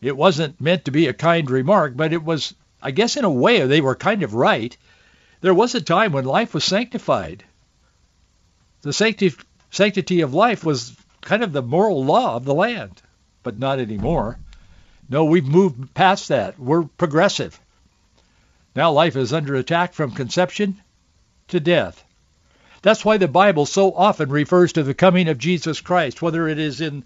It 0.00 0.16
wasn't 0.16 0.60
meant 0.60 0.84
to 0.84 0.90
be 0.90 1.06
a 1.06 1.12
kind 1.12 1.50
remark, 1.50 1.96
but 1.96 2.12
it 2.12 2.22
was, 2.22 2.54
I 2.80 2.92
guess 2.92 3.16
in 3.16 3.24
a 3.24 3.30
way, 3.30 3.66
they 3.66 3.80
were 3.80 3.96
kind 3.96 4.22
of 4.22 4.34
right. 4.34 4.76
There 5.40 5.54
was 5.54 5.74
a 5.74 5.80
time 5.80 6.12
when 6.12 6.24
life 6.24 6.54
was 6.54 6.64
sanctified. 6.64 7.44
The 8.82 8.92
sancti- 8.92 9.34
sanctity 9.70 10.20
of 10.20 10.34
life 10.34 10.64
was 10.64 10.96
kind 11.20 11.42
of 11.42 11.52
the 11.52 11.62
moral 11.62 12.04
law 12.04 12.36
of 12.36 12.44
the 12.44 12.54
land, 12.54 13.02
but 13.42 13.58
not 13.58 13.80
anymore. 13.80 14.38
No, 15.08 15.24
we've 15.24 15.46
moved 15.46 15.94
past 15.94 16.28
that. 16.28 16.58
We're 16.58 16.84
progressive. 16.84 17.58
Now 18.76 18.92
life 18.92 19.16
is 19.16 19.32
under 19.32 19.56
attack 19.56 19.94
from 19.94 20.12
conception 20.12 20.80
to 21.48 21.58
death. 21.58 22.04
That's 22.82 23.04
why 23.04 23.16
the 23.16 23.26
Bible 23.26 23.66
so 23.66 23.92
often 23.92 24.28
refers 24.28 24.74
to 24.74 24.84
the 24.84 24.94
coming 24.94 25.28
of 25.28 25.38
Jesus 25.38 25.80
Christ, 25.80 26.22
whether 26.22 26.46
it 26.46 26.58
is 26.58 26.80
in 26.80 27.02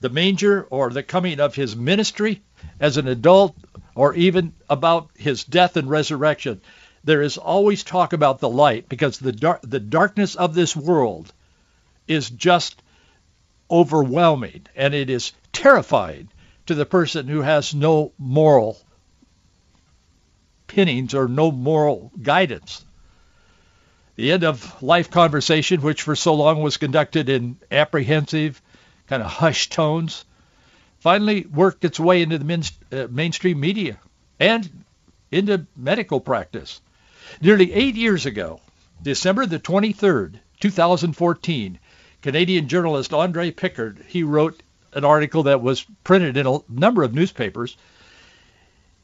the 0.00 0.08
manger 0.08 0.66
or 0.70 0.90
the 0.90 1.02
coming 1.02 1.40
of 1.40 1.54
his 1.54 1.76
ministry 1.76 2.42
as 2.80 2.96
an 2.96 3.08
adult 3.08 3.56
or 3.94 4.14
even 4.14 4.52
about 4.68 5.10
his 5.16 5.44
death 5.44 5.76
and 5.76 5.88
resurrection. 5.88 6.60
There 7.04 7.22
is 7.22 7.38
always 7.38 7.82
talk 7.82 8.12
about 8.12 8.40
the 8.40 8.48
light 8.48 8.88
because 8.88 9.18
the 9.18 9.32
dar- 9.32 9.60
the 9.62 9.80
darkness 9.80 10.34
of 10.34 10.54
this 10.54 10.76
world 10.76 11.32
is 12.06 12.28
just 12.30 12.82
overwhelming 13.70 14.66
and 14.76 14.94
it 14.94 15.10
is 15.10 15.32
terrifying 15.52 16.28
to 16.66 16.74
the 16.74 16.86
person 16.86 17.28
who 17.28 17.42
has 17.42 17.74
no 17.74 18.12
moral 18.18 18.78
pinnings 20.66 21.14
or 21.14 21.28
no 21.28 21.50
moral 21.50 22.12
guidance. 22.20 22.84
The 24.16 24.32
end 24.32 24.44
of 24.44 24.82
life 24.82 25.10
conversation, 25.10 25.82
which 25.82 26.02
for 26.02 26.16
so 26.16 26.34
long 26.34 26.62
was 26.62 26.76
conducted 26.76 27.28
in 27.28 27.58
apprehensive, 27.70 28.60
kind 29.06 29.22
of 29.22 29.30
hushed 29.30 29.72
tones, 29.72 30.24
finally 30.98 31.46
worked 31.46 31.84
its 31.84 32.00
way 32.00 32.22
into 32.22 32.38
the 32.38 32.70
uh, 32.92 33.06
mainstream 33.10 33.60
media 33.60 33.98
and 34.40 34.84
into 35.30 35.66
medical 35.76 36.20
practice. 36.20 36.80
Nearly 37.40 37.72
eight 37.72 37.96
years 37.96 38.26
ago, 38.26 38.60
December 39.02 39.46
the 39.46 39.58
23rd, 39.58 40.38
2014, 40.60 41.78
Canadian 42.22 42.68
journalist 42.68 43.12
Andre 43.12 43.50
Picard, 43.50 44.04
he 44.08 44.22
wrote 44.22 44.62
an 44.92 45.04
article 45.04 45.44
that 45.44 45.60
was 45.60 45.84
printed 46.02 46.36
in 46.36 46.46
a 46.46 46.58
number 46.68 47.02
of 47.02 47.14
newspapers. 47.14 47.76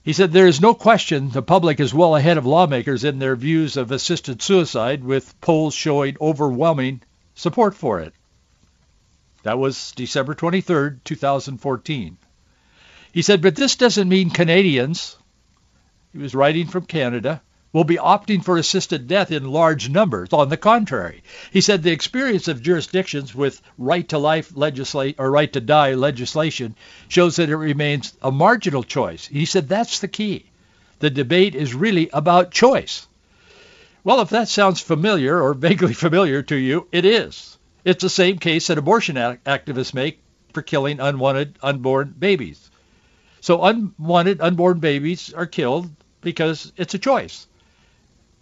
He 0.03 0.13
said 0.13 0.33
there 0.33 0.47
is 0.47 0.61
no 0.61 0.75
question 0.75 1.31
the 1.31 1.43
public 1.43 1.79
is 1.79 1.95
well 1.95 2.17
ahead 2.17 2.39
of 2.39 2.47
lawmakers 2.47 3.05
in 3.05 3.19
their 3.19 3.37
views 3.37 3.77
of 3.77 3.93
assisted 3.93 4.43
suicide 4.43 5.05
with 5.05 5.41
polls 5.41 5.75
showing 5.75 6.17
overwhelming 6.21 7.03
support 7.35 7.75
for 7.75 8.01
it. 8.01 8.15
That 9.43 9.59
was 9.59 9.93
December 9.93 10.35
23rd, 10.35 11.01
2014. 11.05 12.17
He 13.13 13.23
said, 13.23 13.43
but 13.43 13.57
this 13.57 13.77
doesn't 13.77 14.09
mean 14.09 14.31
Canadians, 14.31 15.17
he 16.13 16.19
was 16.19 16.35
writing 16.35 16.67
from 16.67 16.87
Canada, 16.87 17.43
will 17.73 17.85
be 17.85 17.97
opting 17.97 18.45
for 18.45 18.59
assisted 18.59 19.09
death 19.09 19.33
in 19.33 19.45
large 19.51 19.89
numbers. 19.89 20.29
On 20.33 20.49
the 20.49 20.57
contrary, 20.57 21.23
he 21.51 21.61
said 21.61 21.83
the 21.83 21.91
experience 21.91 22.49
of 22.49 22.63
jurisdictions 22.63 23.35
with 23.35 23.61
right 23.79 24.07
to 24.11 24.19
life 24.19 24.53
legislate 24.55 25.17
or 25.19 25.31
right 25.31 25.53
to 25.53 25.61
die 25.61 25.95
legislation 25.95 26.77
shows 27.09 27.37
that 27.37 27.49
it 27.49 27.57
remains 27.57 28.13
a 28.23 28.31
marginal 28.31 28.83
choice. 28.83 29.27
He 29.27 29.47
said 29.47 29.69
that's 29.69 30.01
the 30.01 30.09
key. 30.09 30.47
The 30.99 31.11
debate 31.11 31.55
is 31.55 31.75
really 31.75 32.11
about 32.13 32.51
choice. 32.51 33.07
Well, 34.05 34.21
if 34.21 34.31
that 34.31 34.49
sounds 34.49 34.81
familiar 34.81 35.41
or 35.41 35.55
vaguely 35.55 35.95
familiar 35.95 36.43
to 36.43 36.57
you, 36.57 36.87
it 36.93 37.05
is. 37.05 37.57
It's 37.85 38.03
the 38.03 38.11
same 38.11 38.39
case 38.39 38.69
that 38.69 38.79
abortion 38.79 39.17
activists 39.17 39.95
make 39.95 40.21
for 40.53 40.63
killing 40.63 41.01
unwanted 41.01 41.59
unborn 41.63 42.15
babies. 42.17 42.71
So 43.41 43.63
unwanted 43.65 44.41
unborn 44.41 44.79
babies 44.79 45.33
are 45.35 45.47
killed 45.47 45.91
because 46.21 46.73
it's 46.77 46.95
a 46.95 46.99
choice. 46.99 47.47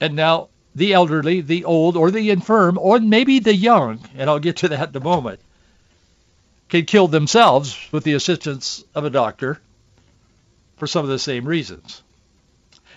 And 0.00 0.14
now 0.14 0.49
the 0.75 0.92
elderly, 0.92 1.40
the 1.40 1.64
old, 1.64 1.97
or 1.97 2.11
the 2.11 2.30
infirm, 2.30 2.78
or 2.78 3.00
maybe 3.00 3.38
the 3.38 3.54
young, 3.54 4.00
and 4.16 4.28
I'll 4.28 4.38
get 4.38 4.59
to 4.59 4.68
that 4.68 4.90
in 4.90 4.97
a 4.97 5.04
moment, 5.04 5.40
can 6.68 6.85
kill 6.85 7.09
themselves 7.09 7.76
with 7.90 8.04
the 8.04 8.12
assistance 8.12 8.85
of 8.94 9.04
a 9.04 9.11
doctor 9.11 9.61
for 10.76 10.87
some 10.87 11.04
of 11.04 11.11
the 11.11 11.18
same 11.18 11.47
reasons. 11.47 12.02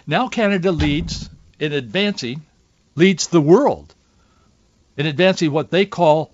Now 0.05 0.27
Canada 0.27 0.71
leads 0.71 1.29
in 1.59 1.71
advancing, 1.71 2.45
leads 2.95 3.27
the 3.27 3.41
world 3.41 3.95
in 4.97 5.05
advancing 5.05 5.51
what 5.51 5.71
they 5.71 5.85
call 5.85 6.31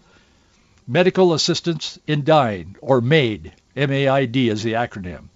medical 0.87 1.33
assistance 1.33 1.99
in 2.07 2.23
dying, 2.23 2.75
or 2.81 2.99
MAID. 2.99 3.53
M-A-I-D 3.75 4.49
is 4.49 4.63
the 4.63 4.73
acronym. 4.73 5.29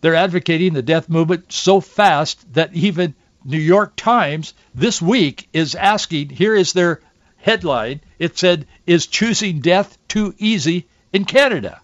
They're 0.00 0.14
advocating 0.14 0.72
the 0.72 0.82
death 0.82 1.08
movement 1.08 1.52
so 1.52 1.80
fast 1.80 2.54
that 2.54 2.74
even 2.74 3.14
New 3.44 3.58
York 3.58 3.94
Times 3.96 4.54
this 4.74 5.02
week 5.02 5.48
is 5.52 5.74
asking, 5.74 6.30
here 6.30 6.54
is 6.54 6.72
their 6.72 7.00
headline. 7.36 8.00
It 8.18 8.38
said, 8.38 8.66
is 8.86 9.06
choosing 9.06 9.60
death 9.60 9.98
too 10.08 10.34
easy 10.38 10.86
in 11.12 11.24
Canada? 11.24 11.80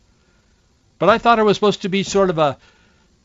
But 0.98 1.08
I 1.08 1.18
thought 1.18 1.38
it 1.38 1.44
was 1.44 1.56
supposed 1.56 1.82
to 1.82 1.88
be 1.88 2.02
sort 2.02 2.30
of 2.30 2.38
a 2.38 2.58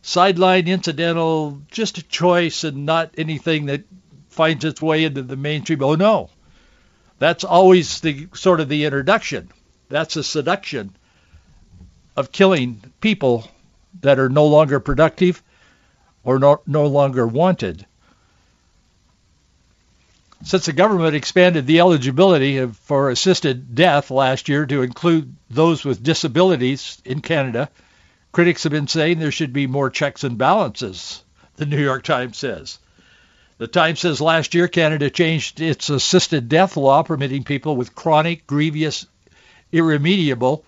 sideline 0.01 0.67
incidental, 0.67 1.61
just 1.71 1.97
a 1.97 2.03
choice 2.03 2.63
and 2.63 2.85
not 2.85 3.13
anything 3.17 3.67
that 3.67 3.83
finds 4.29 4.65
its 4.65 4.81
way 4.81 5.05
into 5.05 5.21
the 5.21 5.35
mainstream. 5.35 5.83
Oh 5.83 5.95
no. 5.95 6.29
That's 7.19 7.43
always 7.43 7.99
the 8.01 8.27
sort 8.33 8.59
of 8.59 8.69
the 8.69 8.85
introduction. 8.85 9.49
That's 9.89 10.15
a 10.15 10.23
seduction 10.23 10.95
of 12.15 12.31
killing 12.31 12.81
people 13.01 13.47
that 14.01 14.19
are 14.19 14.29
no 14.29 14.47
longer 14.47 14.79
productive 14.79 15.41
or 16.23 16.39
no, 16.39 16.61
no 16.65 16.87
longer 16.87 17.27
wanted. 17.27 17.85
Since 20.43 20.65
the 20.65 20.73
government 20.73 21.15
expanded 21.15 21.65
the 21.65 21.79
eligibility 21.79 22.65
for 22.67 23.09
assisted 23.09 23.75
death 23.75 24.11
last 24.11 24.49
year 24.49 24.65
to 24.65 24.81
include 24.81 25.33
those 25.49 25.85
with 25.85 26.03
disabilities 26.03 27.01
in 27.05 27.21
Canada, 27.21 27.69
critics 28.33 28.63
have 28.63 28.71
been 28.71 28.87
saying 28.87 29.19
there 29.19 29.31
should 29.31 29.53
be 29.53 29.67
more 29.67 29.89
checks 29.89 30.25
and 30.25 30.37
balances, 30.37 31.23
the 31.55 31.65
New 31.65 31.81
York 31.81 32.03
Times 32.03 32.37
says. 32.37 32.79
The 33.59 33.67
Times 33.67 33.99
says 33.99 34.19
last 34.19 34.55
year 34.55 34.67
Canada 34.67 35.09
changed 35.09 35.61
its 35.61 35.89
assisted 35.89 36.49
death 36.49 36.75
law 36.75 37.03
permitting 37.03 37.43
people 37.43 37.75
with 37.75 37.93
chronic, 37.93 38.47
grievous, 38.47 39.05
irremediable 39.71 40.65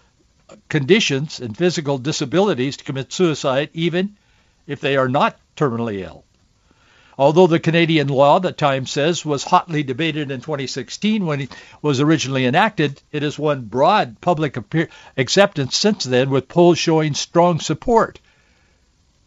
conditions 0.69 1.39
and 1.39 1.57
physical 1.57 1.97
disabilities 1.97 2.77
to 2.77 2.83
commit 2.83 3.11
suicide 3.11 3.69
even 3.73 4.15
if 4.67 4.81
they 4.81 4.97
are 4.97 5.09
not 5.09 5.39
terminally 5.55 6.01
ill. 6.05 6.23
Although 7.17 7.47
the 7.47 7.59
Canadian 7.59 8.09
law, 8.09 8.39
the 8.39 8.51
Times 8.51 8.91
says, 8.91 9.25
was 9.25 9.45
hotly 9.45 9.83
debated 9.83 10.31
in 10.31 10.41
2016 10.41 11.25
when 11.25 11.41
it 11.41 11.51
was 11.81 12.01
originally 12.01 12.45
enacted, 12.45 13.01
it 13.11 13.23
has 13.23 13.39
won 13.39 13.61
broad 13.61 14.19
public 14.19 14.57
acceptance 15.15 15.77
since 15.77 16.03
then, 16.03 16.29
with 16.29 16.49
polls 16.49 16.77
showing 16.77 17.13
strong 17.13 17.59
support. 17.59 18.19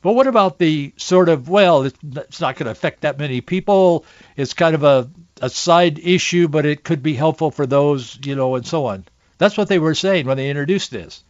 But 0.00 0.12
what 0.12 0.28
about 0.28 0.59
the 0.59 0.93
sort 0.97 1.28
of, 1.28 1.49
well, 1.49 1.83
it's 1.83 2.40
not 2.40 2.55
going 2.57 2.67
to 2.67 2.71
affect 2.71 3.00
that 3.00 3.19
many 3.19 3.40
people. 3.40 4.05
It's 4.37 4.55
kind 4.55 4.76
of 4.76 4.85
a, 4.85 5.11
a 5.43 5.50
side 5.50 5.99
issue, 5.99 6.47
but 6.47 6.67
it 6.67 6.85
could 6.85 7.02
be 7.02 7.14
helpful 7.14 7.50
for 7.50 7.67
those, 7.67 8.17
you 8.23 8.37
know, 8.37 8.55
and 8.55 8.67
so 8.67 8.87
on. 8.87 9.07
That's 9.38 9.57
what 9.57 9.67
they 9.69 9.81
were 9.81 9.95
saying 9.95 10.26
when 10.26 10.37
they 10.37 10.50
introduced 10.50 10.90
this. 10.90 11.25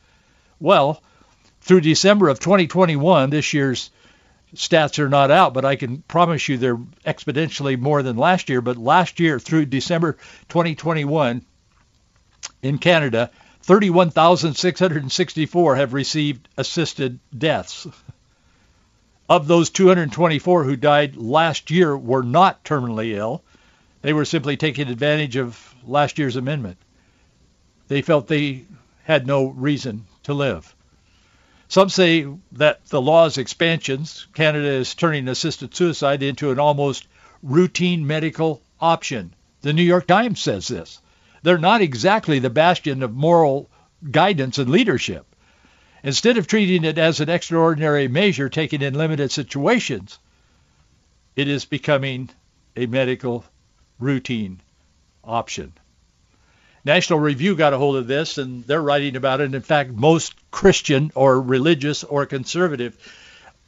Well, 0.60 1.00
through 1.60 1.82
December 1.82 2.28
of 2.28 2.40
2021, 2.40 3.30
this 3.30 3.54
year's 3.54 3.90
stats 4.54 4.98
are 4.98 5.08
not 5.08 5.30
out, 5.30 5.54
but 5.54 5.64
I 5.64 5.76
can 5.76 6.02
promise 6.02 6.48
you 6.48 6.58
they're 6.58 6.76
exponentially 7.06 7.78
more 7.78 8.02
than 8.02 8.16
last 8.16 8.50
year. 8.50 8.60
But 8.60 8.76
last 8.76 9.20
year 9.20 9.38
through 9.38 9.66
December 9.66 10.14
2021 10.48 11.44
in 12.62 12.78
Canada, 12.78 13.30
31,664 13.62 15.76
have 15.76 15.92
received 15.92 16.48
assisted 16.56 17.20
deaths. 17.36 17.86
Of 19.28 19.46
those 19.46 19.68
224 19.68 20.64
who 20.64 20.76
died 20.76 21.16
last 21.16 21.70
year 21.70 21.96
were 21.96 22.22
not 22.22 22.64
terminally 22.64 23.14
ill. 23.14 23.42
They 24.00 24.14
were 24.14 24.24
simply 24.24 24.56
taking 24.56 24.88
advantage 24.88 25.36
of 25.36 25.74
last 25.86 26.18
year's 26.18 26.36
amendment. 26.36 26.78
They 27.88 28.00
felt 28.00 28.26
they 28.26 28.64
had 29.04 29.26
no 29.26 29.48
reason 29.48 30.06
to 30.22 30.32
live. 30.32 30.74
Some 31.68 31.90
say 31.90 32.26
that 32.52 32.86
the 32.86 33.02
law's 33.02 33.36
expansions, 33.36 34.26
Canada 34.32 34.68
is 34.68 34.94
turning 34.94 35.28
assisted 35.28 35.74
suicide 35.74 36.22
into 36.22 36.50
an 36.50 36.58
almost 36.58 37.06
routine 37.42 38.06
medical 38.06 38.62
option. 38.80 39.34
The 39.60 39.74
New 39.74 39.82
York 39.82 40.06
Times 40.06 40.40
says 40.40 40.68
this. 40.68 41.02
They're 41.42 41.58
not 41.58 41.82
exactly 41.82 42.38
the 42.38 42.48
bastion 42.48 43.02
of 43.02 43.12
moral 43.12 43.68
guidance 44.10 44.56
and 44.56 44.70
leadership. 44.70 45.26
Instead 46.08 46.38
of 46.38 46.46
treating 46.46 46.84
it 46.84 46.96
as 46.96 47.20
an 47.20 47.28
extraordinary 47.28 48.08
measure 48.08 48.48
taken 48.48 48.80
in 48.80 48.94
limited 48.94 49.30
situations, 49.30 50.18
it 51.36 51.48
is 51.48 51.66
becoming 51.66 52.30
a 52.74 52.86
medical 52.86 53.44
routine 53.98 54.58
option. 55.22 55.70
National 56.82 57.20
Review 57.20 57.54
got 57.54 57.74
a 57.74 57.76
hold 57.76 57.96
of 57.96 58.06
this, 58.06 58.38
and 58.38 58.64
they're 58.64 58.80
writing 58.80 59.16
about 59.16 59.42
it. 59.42 59.54
In 59.54 59.60
fact, 59.60 59.90
most 59.90 60.32
Christian 60.50 61.12
or 61.14 61.42
religious 61.42 62.04
or 62.04 62.24
conservative 62.24 62.96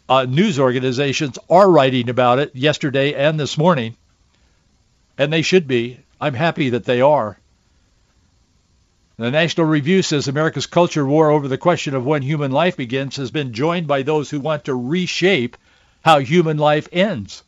uh, 0.08 0.24
news 0.24 0.58
organizations 0.58 1.38
are 1.50 1.70
writing 1.70 2.08
about 2.08 2.38
it 2.38 2.56
yesterday 2.56 3.12
and 3.12 3.38
this 3.38 3.58
morning, 3.58 3.98
and 5.18 5.30
they 5.30 5.42
should 5.42 5.68
be. 5.68 6.00
I'm 6.18 6.32
happy 6.32 6.70
that 6.70 6.86
they 6.86 7.02
are. 7.02 7.38
The 9.20 9.30
National 9.30 9.66
Review 9.66 10.00
says 10.00 10.28
America's 10.28 10.64
culture 10.64 11.04
war 11.04 11.30
over 11.30 11.46
the 11.46 11.58
question 11.58 11.94
of 11.94 12.06
when 12.06 12.22
human 12.22 12.50
life 12.52 12.78
begins 12.78 13.16
has 13.16 13.30
been 13.30 13.52
joined 13.52 13.86
by 13.86 14.00
those 14.00 14.30
who 14.30 14.40
want 14.40 14.64
to 14.64 14.74
reshape 14.74 15.58
how 16.02 16.20
human 16.20 16.56
life 16.56 16.88
ends. 16.90 17.42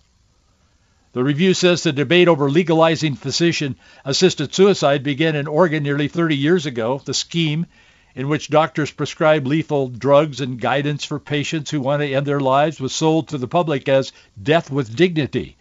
The 1.14 1.24
review 1.24 1.54
says 1.54 1.82
the 1.82 1.90
debate 1.90 2.28
over 2.28 2.50
legalizing 2.50 3.14
physician-assisted 3.14 4.54
suicide 4.54 5.02
began 5.02 5.34
in 5.34 5.46
Oregon 5.46 5.82
nearly 5.82 6.08
30 6.08 6.36
years 6.36 6.66
ago. 6.66 7.00
The 7.02 7.14
scheme 7.14 7.64
in 8.14 8.28
which 8.28 8.50
doctors 8.50 8.90
prescribe 8.90 9.46
lethal 9.46 9.88
drugs 9.88 10.42
and 10.42 10.60
guidance 10.60 11.06
for 11.06 11.18
patients 11.18 11.70
who 11.70 11.80
want 11.80 12.02
to 12.02 12.12
end 12.12 12.26
their 12.26 12.38
lives 12.38 12.80
was 12.80 12.94
sold 12.94 13.28
to 13.28 13.38
the 13.38 13.48
public 13.48 13.88
as 13.88 14.12
death 14.42 14.70
with 14.70 14.94
dignity 14.94 15.56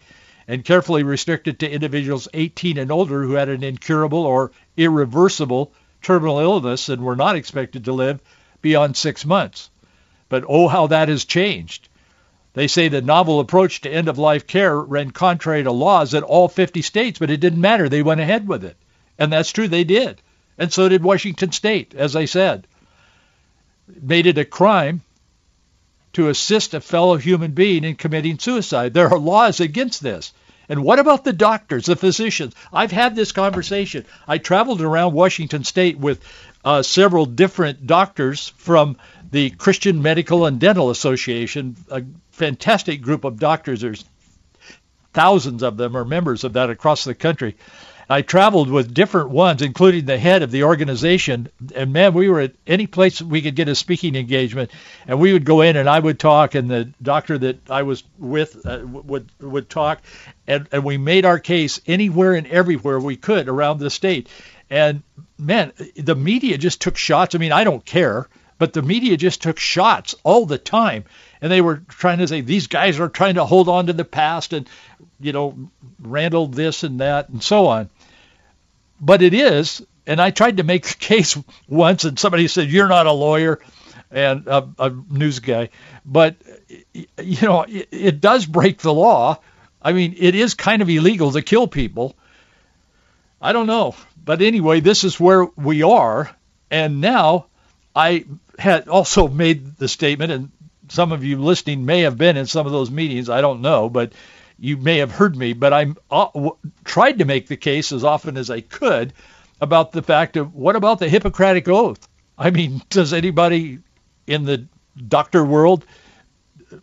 and 0.46 0.62
carefully 0.62 1.04
restricted 1.04 1.60
to 1.60 1.70
individuals 1.70 2.28
18 2.34 2.76
and 2.76 2.92
older 2.92 3.22
who 3.22 3.32
had 3.32 3.48
an 3.48 3.64
incurable 3.64 4.26
or 4.26 4.52
irreversible 4.76 5.72
terminal 6.02 6.40
illness 6.40 6.88
and 6.88 7.02
were 7.02 7.16
not 7.16 7.36
expected 7.36 7.84
to 7.84 7.92
live 7.92 8.20
beyond 8.60 8.96
six 8.96 9.24
months. 9.24 9.70
But 10.28 10.44
oh, 10.48 10.68
how 10.68 10.88
that 10.88 11.08
has 11.08 11.24
changed. 11.24 11.88
They 12.54 12.68
say 12.68 12.88
the 12.88 13.00
novel 13.00 13.40
approach 13.40 13.80
to 13.82 13.90
end-of-life 13.90 14.46
care 14.46 14.78
ran 14.78 15.10
contrary 15.10 15.62
to 15.62 15.72
laws 15.72 16.12
in 16.12 16.22
all 16.22 16.48
50 16.48 16.82
states, 16.82 17.18
but 17.18 17.30
it 17.30 17.40
didn't 17.40 17.60
matter. 17.60 17.88
They 17.88 18.02
went 18.02 18.20
ahead 18.20 18.46
with 18.46 18.64
it. 18.64 18.76
And 19.18 19.32
that's 19.32 19.52
true, 19.52 19.68
they 19.68 19.84
did. 19.84 20.20
And 20.58 20.72
so 20.72 20.88
did 20.88 21.02
Washington 21.02 21.52
State, 21.52 21.94
as 21.94 22.14
I 22.14 22.26
said. 22.26 22.66
Made 24.00 24.26
it 24.26 24.38
a 24.38 24.44
crime 24.44 25.02
to 26.12 26.28
assist 26.28 26.74
a 26.74 26.80
fellow 26.80 27.16
human 27.16 27.52
being 27.52 27.84
in 27.84 27.96
committing 27.96 28.38
suicide. 28.38 28.92
There 28.92 29.08
are 29.08 29.18
laws 29.18 29.60
against 29.60 30.02
this. 30.02 30.32
And 30.72 30.82
what 30.82 30.98
about 30.98 31.22
the 31.22 31.34
doctors, 31.34 31.84
the 31.84 31.96
physicians? 31.96 32.54
I've 32.72 32.92
had 32.92 33.14
this 33.14 33.32
conversation. 33.32 34.06
I 34.26 34.38
traveled 34.38 34.80
around 34.80 35.12
Washington 35.12 35.64
State 35.64 35.98
with 35.98 36.24
uh, 36.64 36.80
several 36.80 37.26
different 37.26 37.86
doctors 37.86 38.54
from 38.56 38.96
the 39.30 39.50
Christian 39.50 40.00
Medical 40.00 40.46
and 40.46 40.58
Dental 40.58 40.88
Association, 40.88 41.76
a 41.90 42.02
fantastic 42.30 43.02
group 43.02 43.24
of 43.24 43.38
doctors. 43.38 43.82
There's 43.82 44.06
thousands 45.12 45.62
of 45.62 45.76
them 45.76 45.94
are 45.94 46.06
members 46.06 46.42
of 46.42 46.54
that 46.54 46.70
across 46.70 47.04
the 47.04 47.14
country. 47.14 47.54
I 48.08 48.22
traveled 48.22 48.70
with 48.70 48.92
different 48.94 49.30
ones, 49.30 49.62
including 49.62 50.04
the 50.04 50.18
head 50.18 50.42
of 50.42 50.50
the 50.50 50.64
organization. 50.64 51.48
And 51.74 51.92
man, 51.92 52.14
we 52.14 52.28
were 52.28 52.40
at 52.40 52.54
any 52.66 52.86
place 52.86 53.22
we 53.22 53.42
could 53.42 53.56
get 53.56 53.68
a 53.68 53.74
speaking 53.74 54.16
engagement, 54.16 54.70
and 55.06 55.20
we 55.20 55.32
would 55.32 55.44
go 55.44 55.60
in 55.60 55.76
and 55.76 55.88
I 55.88 55.98
would 55.98 56.18
talk, 56.18 56.54
and 56.54 56.70
the 56.70 56.90
doctor 57.00 57.38
that 57.38 57.70
I 57.70 57.82
was 57.82 58.04
with 58.18 58.66
uh, 58.66 58.80
would 58.84 59.30
would 59.40 59.70
talk, 59.70 60.02
and 60.46 60.68
and 60.72 60.84
we 60.84 60.98
made 60.98 61.24
our 61.24 61.38
case 61.38 61.80
anywhere 61.86 62.34
and 62.34 62.46
everywhere 62.46 63.00
we 63.00 63.16
could 63.16 63.48
around 63.48 63.78
the 63.78 63.90
state. 63.90 64.28
And 64.70 65.02
man, 65.38 65.72
the 65.96 66.16
media 66.16 66.58
just 66.58 66.80
took 66.80 66.96
shots. 66.96 67.34
I 67.34 67.38
mean, 67.38 67.52
I 67.52 67.64
don't 67.64 67.84
care. 67.84 68.28
But 68.58 68.74
the 68.74 68.82
media 68.82 69.16
just 69.16 69.42
took 69.42 69.58
shots 69.58 70.14
all 70.22 70.46
the 70.46 70.56
time. 70.56 71.04
And 71.40 71.50
they 71.50 71.60
were 71.60 71.82
trying 71.88 72.18
to 72.18 72.28
say, 72.28 72.42
these 72.42 72.68
guys 72.68 73.00
are 73.00 73.08
trying 73.08 73.34
to 73.34 73.44
hold 73.44 73.68
on 73.68 73.88
to 73.88 73.92
the 73.92 74.04
past 74.04 74.52
and, 74.52 74.68
you 75.22 75.32
know, 75.32 75.70
Randall 76.00 76.46
this 76.46 76.82
and 76.82 77.00
that 77.00 77.28
and 77.28 77.42
so 77.42 77.66
on. 77.66 77.90
But 79.00 79.22
it 79.22 79.34
is, 79.34 79.84
and 80.06 80.20
I 80.20 80.30
tried 80.30 80.58
to 80.58 80.62
make 80.62 80.90
a 80.90 80.94
case 80.94 81.36
once 81.68 82.04
and 82.04 82.18
somebody 82.18 82.48
said, 82.48 82.70
you're 82.70 82.88
not 82.88 83.06
a 83.06 83.12
lawyer 83.12 83.60
and 84.10 84.46
a, 84.46 84.68
a 84.78 84.90
news 85.10 85.38
guy. 85.38 85.70
But, 86.04 86.36
you 86.92 87.42
know, 87.42 87.62
it, 87.62 87.88
it 87.90 88.20
does 88.20 88.46
break 88.46 88.78
the 88.78 88.92
law. 88.92 89.40
I 89.80 89.92
mean, 89.92 90.14
it 90.18 90.34
is 90.34 90.54
kind 90.54 90.82
of 90.82 90.88
illegal 90.88 91.32
to 91.32 91.42
kill 91.42 91.66
people. 91.66 92.16
I 93.40 93.52
don't 93.52 93.66
know. 93.66 93.96
But 94.24 94.42
anyway, 94.42 94.80
this 94.80 95.02
is 95.02 95.18
where 95.18 95.44
we 95.44 95.82
are. 95.82 96.30
And 96.70 97.00
now 97.00 97.46
I 97.94 98.24
had 98.58 98.88
also 98.88 99.28
made 99.28 99.76
the 99.76 99.88
statement, 99.88 100.30
and 100.32 100.50
some 100.88 101.12
of 101.12 101.24
you 101.24 101.38
listening 101.38 101.84
may 101.84 102.02
have 102.02 102.16
been 102.16 102.36
in 102.36 102.46
some 102.46 102.66
of 102.66 102.72
those 102.72 102.90
meetings. 102.90 103.28
I 103.28 103.40
don't 103.40 103.62
know, 103.62 103.88
but 103.88 104.12
you 104.58 104.76
may 104.76 104.98
have 104.98 105.10
heard 105.10 105.36
me. 105.36 105.52
But 105.52 105.72
I 105.72 105.94
uh, 106.10 106.50
tried 106.84 107.18
to 107.18 107.24
make 107.24 107.46
the 107.46 107.56
case 107.56 107.92
as 107.92 108.04
often 108.04 108.36
as 108.36 108.50
I 108.50 108.60
could 108.60 109.12
about 109.60 109.92
the 109.92 110.02
fact 110.02 110.36
of 110.36 110.54
what 110.54 110.76
about 110.76 110.98
the 110.98 111.08
Hippocratic 111.08 111.68
Oath? 111.68 112.08
I 112.36 112.50
mean, 112.50 112.82
does 112.90 113.12
anybody 113.12 113.78
in 114.26 114.44
the 114.44 114.66
doctor 115.08 115.44
world 115.44 115.84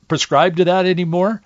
prescribe 0.08 0.58
to 0.58 0.66
that 0.66 0.86
anymore? 0.86 1.42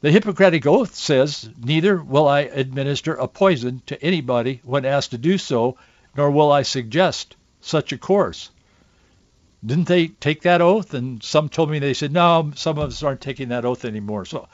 The 0.00 0.10
Hippocratic 0.10 0.66
Oath 0.66 0.94
says, 0.94 1.48
neither 1.56 2.02
will 2.02 2.28
I 2.28 2.40
administer 2.40 3.14
a 3.14 3.26
poison 3.26 3.82
to 3.86 4.02
anybody 4.02 4.60
when 4.62 4.84
asked 4.84 5.12
to 5.12 5.18
do 5.18 5.38
so, 5.38 5.78
nor 6.14 6.30
will 6.30 6.52
I 6.52 6.62
suggest 6.62 7.36
such 7.60 7.92
a 7.92 7.98
course 7.98 8.50
didn't 9.64 9.88
they 9.88 10.08
take 10.08 10.42
that 10.42 10.60
oath? 10.60 10.94
And 10.94 11.22
some 11.22 11.48
told 11.48 11.70
me 11.70 11.78
they 11.78 11.94
said, 11.94 12.12
no, 12.12 12.52
some 12.54 12.78
of 12.78 12.88
us 12.88 13.02
aren't 13.02 13.20
taking 13.20 13.48
that 13.48 13.64
oath 13.64 13.84
anymore. 13.84 14.24
So 14.24 14.48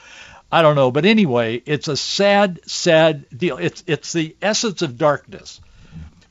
I 0.51 0.61
don't 0.61 0.75
know. 0.75 0.91
But 0.91 1.05
anyway, 1.05 1.61
it's 1.65 1.87
a 1.87 1.97
sad, 1.97 2.59
sad 2.65 3.25
deal. 3.35 3.57
It's, 3.57 3.83
it's 3.87 4.13
the 4.13 4.35
essence 4.41 4.81
of 4.81 4.97
darkness. 4.97 5.61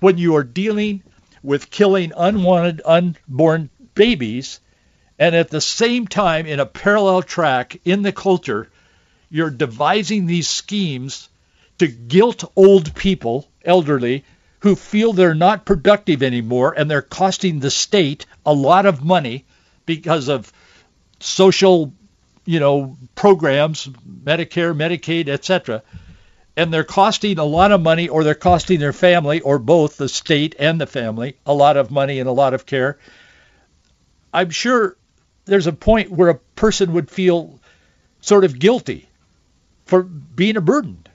When 0.00 0.18
you 0.18 0.36
are 0.36 0.44
dealing 0.44 1.02
with 1.42 1.70
killing 1.70 2.12
unwanted, 2.16 2.82
unborn 2.84 3.70
babies, 3.94 4.60
and 5.18 5.34
at 5.34 5.50
the 5.50 5.60
same 5.60 6.06
time, 6.06 6.46
in 6.46 6.60
a 6.60 6.66
parallel 6.66 7.22
track 7.22 7.80
in 7.84 8.02
the 8.02 8.12
culture, 8.12 8.70
you're 9.30 9.50
devising 9.50 10.26
these 10.26 10.48
schemes 10.48 11.28
to 11.78 11.86
guilt 11.86 12.44
old 12.56 12.94
people, 12.94 13.48
elderly, 13.64 14.24
who 14.60 14.76
feel 14.76 15.12
they're 15.12 15.34
not 15.34 15.64
productive 15.64 16.22
anymore 16.22 16.74
and 16.76 16.90
they're 16.90 17.02
costing 17.02 17.60
the 17.60 17.70
state 17.70 18.26
a 18.44 18.52
lot 18.52 18.86
of 18.86 19.04
money 19.04 19.44
because 19.86 20.28
of 20.28 20.52
social, 21.20 21.92
you 22.50 22.58
know, 22.58 22.96
programs, 23.14 23.86
Medicare, 23.86 24.74
Medicaid, 24.76 25.28
etc. 25.28 25.84
And 26.56 26.72
they're 26.72 26.82
costing 26.82 27.38
a 27.38 27.44
lot 27.44 27.70
of 27.70 27.80
money 27.80 28.08
or 28.08 28.24
they're 28.24 28.34
costing 28.34 28.80
their 28.80 28.92
family 28.92 29.40
or 29.40 29.60
both 29.60 29.96
the 29.96 30.08
state 30.08 30.56
and 30.58 30.80
the 30.80 30.86
family 30.88 31.36
a 31.46 31.54
lot 31.54 31.76
of 31.76 31.92
money 31.92 32.18
and 32.18 32.28
a 32.28 32.32
lot 32.32 32.52
of 32.52 32.66
care. 32.66 32.98
I'm 34.34 34.50
sure 34.50 34.96
there's 35.44 35.68
a 35.68 35.72
point 35.72 36.10
where 36.10 36.30
a 36.30 36.38
person 36.56 36.92
would 36.94 37.08
feel 37.08 37.60
sort 38.20 38.42
of 38.42 38.58
guilty 38.58 39.08
for 39.84 40.02
being 40.02 40.56
a 40.56 40.60
burden 40.60 41.06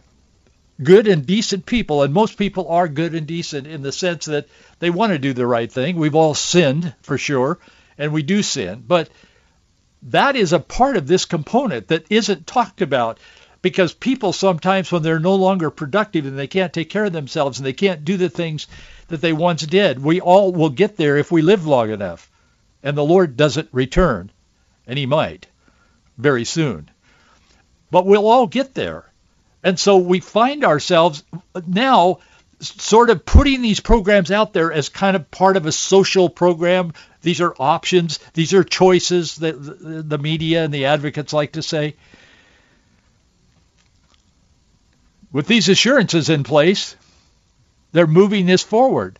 good 0.81 1.07
and 1.07 1.25
decent 1.25 1.65
people, 1.65 2.03
and 2.03 2.13
most 2.13 2.37
people 2.37 2.69
are 2.69 2.87
good 2.87 3.13
and 3.13 3.27
decent 3.27 3.67
in 3.67 3.81
the 3.81 3.91
sense 3.91 4.25
that 4.25 4.47
they 4.79 4.89
want 4.89 5.11
to 5.11 5.19
do 5.19 5.33
the 5.33 5.47
right 5.47 5.71
thing. 5.71 5.95
We've 5.95 6.15
all 6.15 6.33
sinned 6.33 6.93
for 7.01 7.17
sure, 7.17 7.59
and 7.97 8.11
we 8.11 8.23
do 8.23 8.41
sin, 8.41 8.83
but 8.85 9.09
that 10.05 10.35
is 10.35 10.53
a 10.53 10.59
part 10.59 10.97
of 10.97 11.07
this 11.07 11.25
component 11.25 11.87
that 11.87 12.05
isn't 12.09 12.47
talked 12.47 12.81
about 12.81 13.19
because 13.61 13.93
people 13.93 14.31
sometimes 14.31 14.91
when 14.91 15.01
they're 15.01 15.19
no 15.19 15.35
longer 15.35 15.71
productive 15.71 16.25
and 16.25 16.37
they 16.37 16.47
can't 16.47 16.71
take 16.71 16.89
care 16.89 17.05
of 17.05 17.13
themselves 17.13 17.57
and 17.57 17.65
they 17.65 17.73
can't 17.73 18.05
do 18.05 18.15
the 18.15 18.29
things 18.29 18.67
that 19.07 19.21
they 19.21 19.33
once 19.33 19.65
did, 19.65 20.03
we 20.03 20.21
all 20.21 20.51
will 20.51 20.69
get 20.69 20.97
there 20.97 21.17
if 21.17 21.31
we 21.31 21.41
live 21.41 21.65
long 21.65 21.89
enough. 21.89 22.29
And 22.83 22.95
the 22.95 23.03
Lord 23.03 23.35
doesn't 23.35 23.69
return, 23.71 24.31
and 24.85 24.99
he 24.99 25.07
might 25.07 25.47
very 26.17 26.45
soon. 26.45 26.89
But 27.89 28.05
we'll 28.05 28.27
all 28.27 28.45
get 28.45 28.75
there. 28.75 29.05
And 29.63 29.79
so 29.79 29.97
we 29.97 30.19
find 30.19 30.63
ourselves 30.63 31.23
now 31.65 32.19
sort 32.59 33.09
of 33.09 33.25
putting 33.25 33.61
these 33.61 33.79
programs 33.79 34.31
out 34.31 34.53
there 34.53 34.71
as 34.71 34.89
kind 34.89 35.15
of 35.15 35.29
part 35.29 35.57
of 35.57 35.65
a 35.65 35.71
social 35.71 36.29
program. 36.29 36.93
These 37.21 37.41
are 37.41 37.55
options. 37.59 38.19
These 38.33 38.53
are 38.53 38.63
choices 38.63 39.35
that 39.37 39.55
the 40.09 40.17
media 40.17 40.63
and 40.63 40.73
the 40.73 40.85
advocates 40.85 41.33
like 41.33 41.53
to 41.53 41.61
say. 41.61 41.95
With 45.31 45.47
these 45.47 45.67
assurances 45.67 46.29
in 46.29 46.43
place, 46.43 46.95
they're 47.91 48.07
moving 48.07 48.45
this 48.45 48.63
forward. 48.63 49.19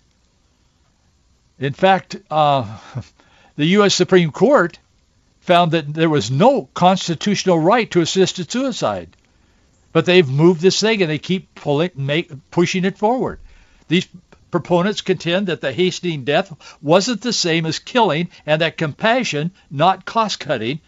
In 1.60 1.74
fact, 1.74 2.16
uh, 2.30 2.78
the 3.56 3.66
U.S. 3.66 3.96
Supreme 3.96 4.32
Court 4.32 4.80
found 5.42 5.72
that 5.72 5.94
there 5.94 6.10
was 6.10 6.32
no 6.32 6.70
constitutional 6.74 7.60
right 7.60 7.90
to 7.92 8.02
assisted 8.02 8.52
suicide. 8.52 9.16
But 9.96 10.06
they've 10.06 10.28
moved 10.28 10.60
this 10.60 10.82
thing 10.82 11.02
and 11.02 11.10
they 11.10 11.20
keep 11.20 11.56
pulling, 11.56 11.92
make, 11.96 12.30
pushing 12.52 12.84
it 12.84 12.98
forward. 12.98 13.40
These 13.88 14.10
proponents 14.52 15.00
contend 15.00 15.48
that 15.48 15.62
the 15.62 15.72
hastening 15.72 16.26
death 16.26 16.54
wasn't 16.82 17.22
the 17.22 17.32
same 17.32 17.66
as 17.66 17.80
killing 17.80 18.28
and 18.46 18.60
that 18.60 18.78
compassion, 18.78 19.52
not 19.72 20.04
cost-cutting, 20.04 20.82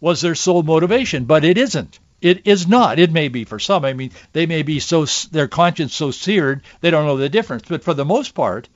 was 0.00 0.20
their 0.20 0.36
sole 0.36 0.62
motivation. 0.62 1.24
But 1.24 1.44
it 1.44 1.58
isn't. 1.58 1.98
It 2.20 2.46
is 2.46 2.68
not. 2.68 3.00
It 3.00 3.10
may 3.10 3.26
be 3.26 3.42
for 3.42 3.58
some. 3.58 3.84
I 3.84 3.94
mean, 3.94 4.12
they 4.32 4.46
may 4.46 4.62
be 4.62 4.78
so 4.78 5.06
their 5.32 5.48
conscience 5.48 5.92
so 5.92 6.12
seared 6.12 6.62
they 6.82 6.92
don't 6.92 7.06
know 7.06 7.16
the 7.16 7.28
difference. 7.28 7.64
But 7.68 7.82
for 7.82 7.94
the 7.94 8.04
most 8.04 8.32
part, 8.32 8.68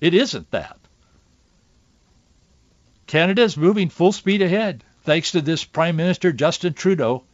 it 0.00 0.14
isn't 0.14 0.48
that. 0.52 0.78
Canada 3.08 3.42
is 3.42 3.56
moving 3.56 3.88
full 3.88 4.12
speed 4.12 4.42
ahead 4.42 4.84
thanks 5.02 5.32
to 5.32 5.40
this 5.40 5.64
Prime 5.64 5.96
Minister 5.96 6.30
Justin 6.30 6.72
Trudeau. 6.72 7.24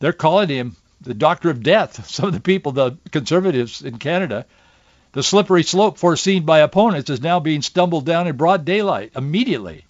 They're 0.00 0.12
calling 0.12 0.48
him 0.48 0.74
the 1.00 1.14
doctor 1.14 1.50
of 1.50 1.62
death. 1.62 2.06
Some 2.10 2.26
of 2.26 2.34
the 2.34 2.40
people, 2.40 2.72
the 2.72 2.96
conservatives 3.10 3.82
in 3.82 3.98
Canada, 3.98 4.46
the 5.12 5.22
slippery 5.22 5.62
slope 5.62 5.98
foreseen 5.98 6.44
by 6.44 6.60
opponents 6.60 7.10
is 7.10 7.22
now 7.22 7.40
being 7.40 7.62
stumbled 7.62 8.04
down 8.04 8.26
in 8.26 8.36
broad 8.36 8.64
daylight 8.64 9.12
immediately. 9.16 9.84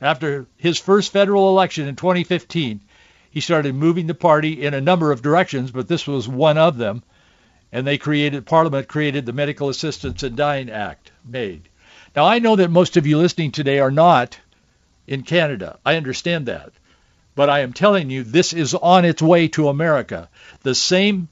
After 0.00 0.46
his 0.56 0.78
first 0.78 1.12
federal 1.12 1.48
election 1.48 1.86
in 1.86 1.94
2015, 1.94 2.80
he 3.30 3.40
started 3.40 3.74
moving 3.74 4.08
the 4.08 4.14
party 4.14 4.64
in 4.64 4.74
a 4.74 4.80
number 4.80 5.12
of 5.12 5.22
directions, 5.22 5.70
but 5.70 5.88
this 5.88 6.06
was 6.06 6.28
one 6.28 6.58
of 6.58 6.76
them. 6.76 7.02
And 7.70 7.86
they 7.86 7.96
created, 7.96 8.44
Parliament 8.44 8.88
created 8.88 9.24
the 9.24 9.32
Medical 9.32 9.68
Assistance 9.68 10.22
in 10.22 10.34
Dying 10.34 10.68
Act, 10.68 11.12
MAID. 11.24 11.68
Now, 12.14 12.26
I 12.26 12.40
know 12.40 12.56
that 12.56 12.70
most 12.70 12.96
of 12.98 13.06
you 13.06 13.16
listening 13.16 13.52
today 13.52 13.78
are 13.78 13.90
not 13.90 14.38
in 15.06 15.22
Canada. 15.22 15.78
I 15.86 15.96
understand 15.96 16.46
that. 16.46 16.72
But 17.34 17.48
I 17.48 17.60
am 17.60 17.72
telling 17.72 18.10
you, 18.10 18.22
this 18.24 18.52
is 18.52 18.74
on 18.74 19.04
its 19.04 19.22
way 19.22 19.48
to 19.48 19.68
America. 19.68 20.28
The 20.62 20.74
same 20.74 21.28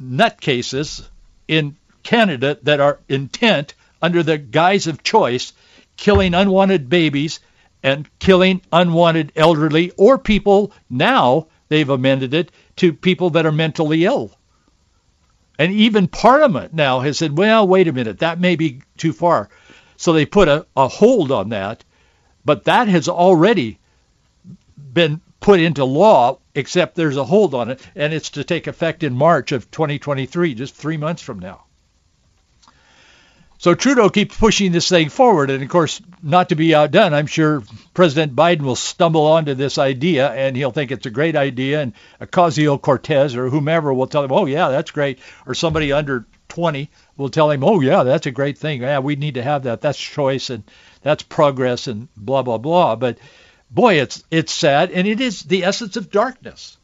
nutcases 0.00 1.06
in 1.46 1.76
Canada 2.02 2.58
that 2.62 2.80
are 2.80 2.98
intent 3.08 3.74
under 4.02 4.22
the 4.22 4.38
guise 4.38 4.86
of 4.86 5.02
choice, 5.02 5.52
killing 5.96 6.34
unwanted 6.34 6.88
babies 6.88 7.40
and 7.82 8.08
killing 8.18 8.60
unwanted 8.72 9.32
elderly 9.36 9.92
or 9.96 10.18
people 10.18 10.72
now 10.90 11.46
they've 11.68 11.88
amended 11.88 12.34
it 12.34 12.50
to 12.76 12.92
people 12.92 13.30
that 13.30 13.46
are 13.46 13.52
mentally 13.52 14.04
ill. 14.04 14.32
And 15.58 15.72
even 15.72 16.06
Parliament 16.08 16.72
now 16.72 17.00
has 17.00 17.18
said, 17.18 17.36
well, 17.36 17.66
wait 17.66 17.88
a 17.88 17.92
minute, 17.92 18.20
that 18.20 18.40
may 18.40 18.56
be 18.56 18.82
too 18.96 19.12
far. 19.12 19.48
So 19.96 20.12
they 20.12 20.26
put 20.26 20.48
a, 20.48 20.66
a 20.76 20.86
hold 20.86 21.32
on 21.32 21.48
that, 21.48 21.84
but 22.44 22.64
that 22.64 22.88
has 22.88 23.08
already 23.08 23.78
been 24.76 25.20
put 25.40 25.60
into 25.60 25.84
law, 25.84 26.38
except 26.54 26.94
there's 26.94 27.16
a 27.16 27.24
hold 27.24 27.54
on 27.54 27.70
it, 27.70 27.80
and 27.94 28.12
it's 28.12 28.30
to 28.30 28.44
take 28.44 28.66
effect 28.66 29.02
in 29.02 29.14
March 29.14 29.52
of 29.52 29.70
2023, 29.70 30.54
just 30.54 30.74
three 30.74 30.96
months 30.96 31.22
from 31.22 31.38
now. 31.38 31.64
So 33.60 33.74
Trudeau 33.74 34.08
keeps 34.08 34.36
pushing 34.36 34.70
this 34.70 34.88
thing 34.88 35.08
forward, 35.08 35.50
and 35.50 35.64
of 35.64 35.68
course, 35.68 36.00
not 36.22 36.50
to 36.50 36.54
be 36.54 36.76
outdone, 36.76 37.12
I'm 37.12 37.26
sure 37.26 37.64
President 37.92 38.36
Biden 38.36 38.62
will 38.62 38.76
stumble 38.76 39.26
onto 39.26 39.54
this 39.54 39.78
idea, 39.78 40.30
and 40.30 40.56
he'll 40.56 40.70
think 40.70 40.92
it's 40.92 41.06
a 41.06 41.10
great 41.10 41.34
idea, 41.34 41.82
and 41.82 41.92
Ocasio-Cortez 42.20 43.34
or 43.34 43.48
whomever 43.48 43.92
will 43.92 44.06
tell 44.06 44.22
him, 44.22 44.30
"Oh 44.30 44.46
yeah, 44.46 44.68
that's 44.68 44.92
great," 44.92 45.18
or 45.44 45.54
somebody 45.54 45.92
under 45.92 46.24
20 46.48 46.88
will 47.16 47.30
tell 47.30 47.50
him, 47.50 47.64
"Oh 47.64 47.80
yeah, 47.80 48.04
that's 48.04 48.26
a 48.26 48.30
great 48.30 48.58
thing. 48.58 48.82
Yeah, 48.82 49.00
we 49.00 49.16
need 49.16 49.34
to 49.34 49.42
have 49.42 49.64
that. 49.64 49.80
That's 49.80 49.98
choice 49.98 50.50
and 50.50 50.62
that's 51.02 51.24
progress 51.24 51.88
and 51.88 52.06
blah 52.16 52.42
blah 52.42 52.58
blah." 52.58 52.94
But 52.94 53.18
boy, 53.70 54.00
it's 54.00 54.22
it's 54.30 54.52
sad, 54.52 54.90
and 54.90 55.06
it 55.06 55.20
is 55.20 55.42
the 55.42 55.64
essence 55.64 55.96
of 55.96 56.10
darkness. 56.10 56.76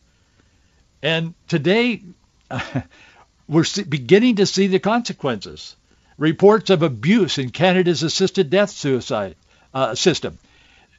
And 1.03 1.35
today, 1.49 2.03
we're 3.49 3.65
beginning 3.89 4.37
to 4.37 4.47
see 4.47 4.67
the 4.67 4.79
consequences. 4.79 5.77
Reports 6.17 6.71
of 6.71 6.83
abuse 6.83 7.39
in 7.39 7.51
Canada's 7.51 8.03
assisted 8.03 8.49
death 8.49 8.71
suicide 8.71 9.35
uh, 9.73 9.95
system, 9.95 10.39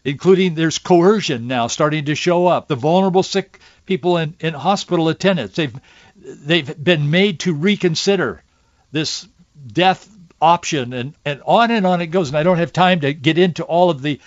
including 0.04 0.56
there's 0.56 0.78
coercion 0.78 1.48
now 1.48 1.68
starting 1.68 2.06
to 2.06 2.16
show 2.16 2.48
up. 2.48 2.68
The 2.68 2.76
vulnerable 2.76 3.24
sick 3.24 3.60
people 3.86 4.18
in, 4.18 4.36
in 4.40 4.54
hospital 4.54 5.08
attendants, 5.10 5.56
they've 5.56 5.76
they've 6.18 6.84
been 6.84 7.10
made 7.10 7.40
to 7.42 7.54
reconsider 7.54 8.44
this 8.92 9.28
death 9.68 10.10
option 10.42 10.94
and, 10.94 11.14
and 11.24 11.42
on 11.46 11.72
and 11.72 11.86
on 11.86 12.02
it 12.02 12.08
goes. 12.08 12.30
And 12.30 12.38
I 12.38 12.44
don't 12.44 12.58
have 12.58 12.74
time 12.74 13.02
to 13.02 13.14
get 13.14 13.38
into 13.38 13.64
all 13.64 13.90
of 13.90 14.02
the 14.02 14.20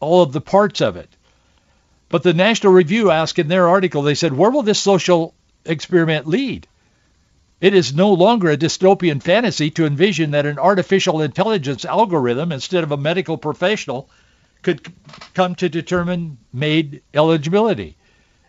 all 0.00 0.22
of 0.22 0.32
the 0.32 0.40
parts 0.40 0.80
of 0.80 0.96
it. 0.96 1.08
But 2.08 2.22
the 2.22 2.34
National 2.34 2.72
Review 2.72 3.10
asked 3.10 3.38
in 3.38 3.48
their 3.48 3.68
article, 3.68 4.02
they 4.02 4.14
said, 4.14 4.32
where 4.32 4.50
will 4.50 4.62
this 4.62 4.78
social 4.78 5.34
experiment 5.64 6.26
lead? 6.26 6.68
It 7.60 7.74
is 7.74 7.94
no 7.94 8.12
longer 8.12 8.50
a 8.50 8.56
dystopian 8.56 9.22
fantasy 9.22 9.70
to 9.72 9.86
envision 9.86 10.32
that 10.32 10.46
an 10.46 10.58
artificial 10.58 11.22
intelligence 11.22 11.84
algorithm, 11.84 12.52
instead 12.52 12.84
of 12.84 12.92
a 12.92 12.96
medical 12.96 13.38
professional, 13.38 14.10
could 14.62 14.92
come 15.34 15.54
to 15.56 15.68
determine 15.68 16.38
MAID 16.52 17.02
eligibility. 17.14 17.96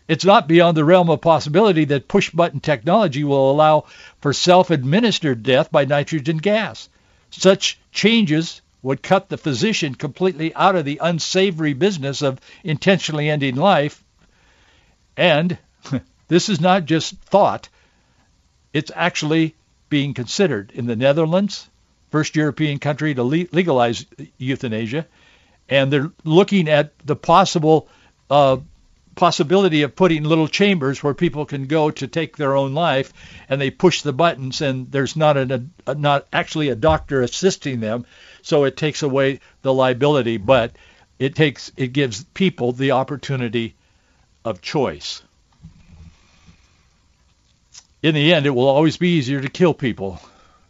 It's 0.08 0.24
not 0.24 0.48
beyond 0.48 0.76
the 0.76 0.84
realm 0.84 1.10
of 1.10 1.20
possibility 1.20 1.84
that 1.86 2.08
push-button 2.08 2.60
technology 2.60 3.24
will 3.24 3.50
allow 3.50 3.86
for 4.20 4.32
self-administered 4.32 5.42
death 5.42 5.70
by 5.70 5.84
nitrogen 5.84 6.38
gas. 6.38 6.88
Such 7.30 7.78
changes 7.92 8.62
would 8.82 9.02
cut 9.02 9.28
the 9.28 9.38
physician 9.38 9.94
completely 9.94 10.54
out 10.54 10.76
of 10.76 10.84
the 10.84 11.00
unsavory 11.02 11.72
business 11.72 12.22
of 12.22 12.40
intentionally 12.62 13.28
ending 13.28 13.56
life. 13.56 14.02
And 15.16 15.58
this 16.28 16.48
is 16.48 16.60
not 16.60 16.84
just 16.84 17.16
thought. 17.22 17.68
It's 18.72 18.92
actually 18.94 19.54
being 19.88 20.14
considered 20.14 20.70
in 20.74 20.86
the 20.86 20.96
Netherlands, 20.96 21.68
first 22.10 22.36
European 22.36 22.78
country 22.78 23.14
to 23.14 23.22
legalize 23.22 24.06
euthanasia. 24.36 25.06
And 25.68 25.92
they're 25.92 26.12
looking 26.24 26.68
at 26.68 26.92
the 27.04 27.16
possible 27.16 27.88
uh, 28.30 28.58
possibility 29.18 29.82
of 29.82 29.96
putting 29.96 30.22
little 30.22 30.46
chambers 30.46 31.02
where 31.02 31.12
people 31.12 31.44
can 31.44 31.66
go 31.66 31.90
to 31.90 32.06
take 32.06 32.36
their 32.36 32.56
own 32.56 32.72
life 32.72 33.12
and 33.48 33.60
they 33.60 33.68
push 33.68 34.02
the 34.02 34.12
buttons 34.12 34.60
and 34.60 34.92
there's 34.92 35.16
not 35.16 35.36
a, 35.36 35.64
a 35.88 35.94
not 35.96 36.24
actually 36.32 36.68
a 36.68 36.76
doctor 36.76 37.20
assisting 37.20 37.80
them 37.80 38.06
so 38.42 38.62
it 38.62 38.76
takes 38.76 39.02
away 39.02 39.40
the 39.62 39.74
liability 39.74 40.36
but 40.36 40.70
it 41.18 41.34
takes 41.34 41.72
it 41.76 41.92
gives 41.92 42.22
people 42.32 42.70
the 42.70 42.92
opportunity 42.92 43.74
of 44.44 44.62
choice. 44.62 45.20
In 48.00 48.14
the 48.14 48.32
end 48.32 48.46
it 48.46 48.50
will 48.50 48.68
always 48.68 48.98
be 48.98 49.16
easier 49.16 49.40
to 49.40 49.48
kill 49.48 49.74
people 49.74 50.20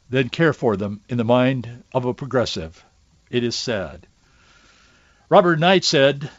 than 0.09 0.31
care 0.31 0.55
for 0.55 0.75
them 0.79 1.03
in 1.11 1.19
the 1.19 1.25
mind 1.25 1.85
of 1.93 2.07
a 2.07 2.15
progressive. 2.15 2.83
It 3.31 3.45
is 3.45 3.55
sad. 3.55 4.07
Robert 5.29 5.59
Knight 5.59 5.85
said 5.85 6.31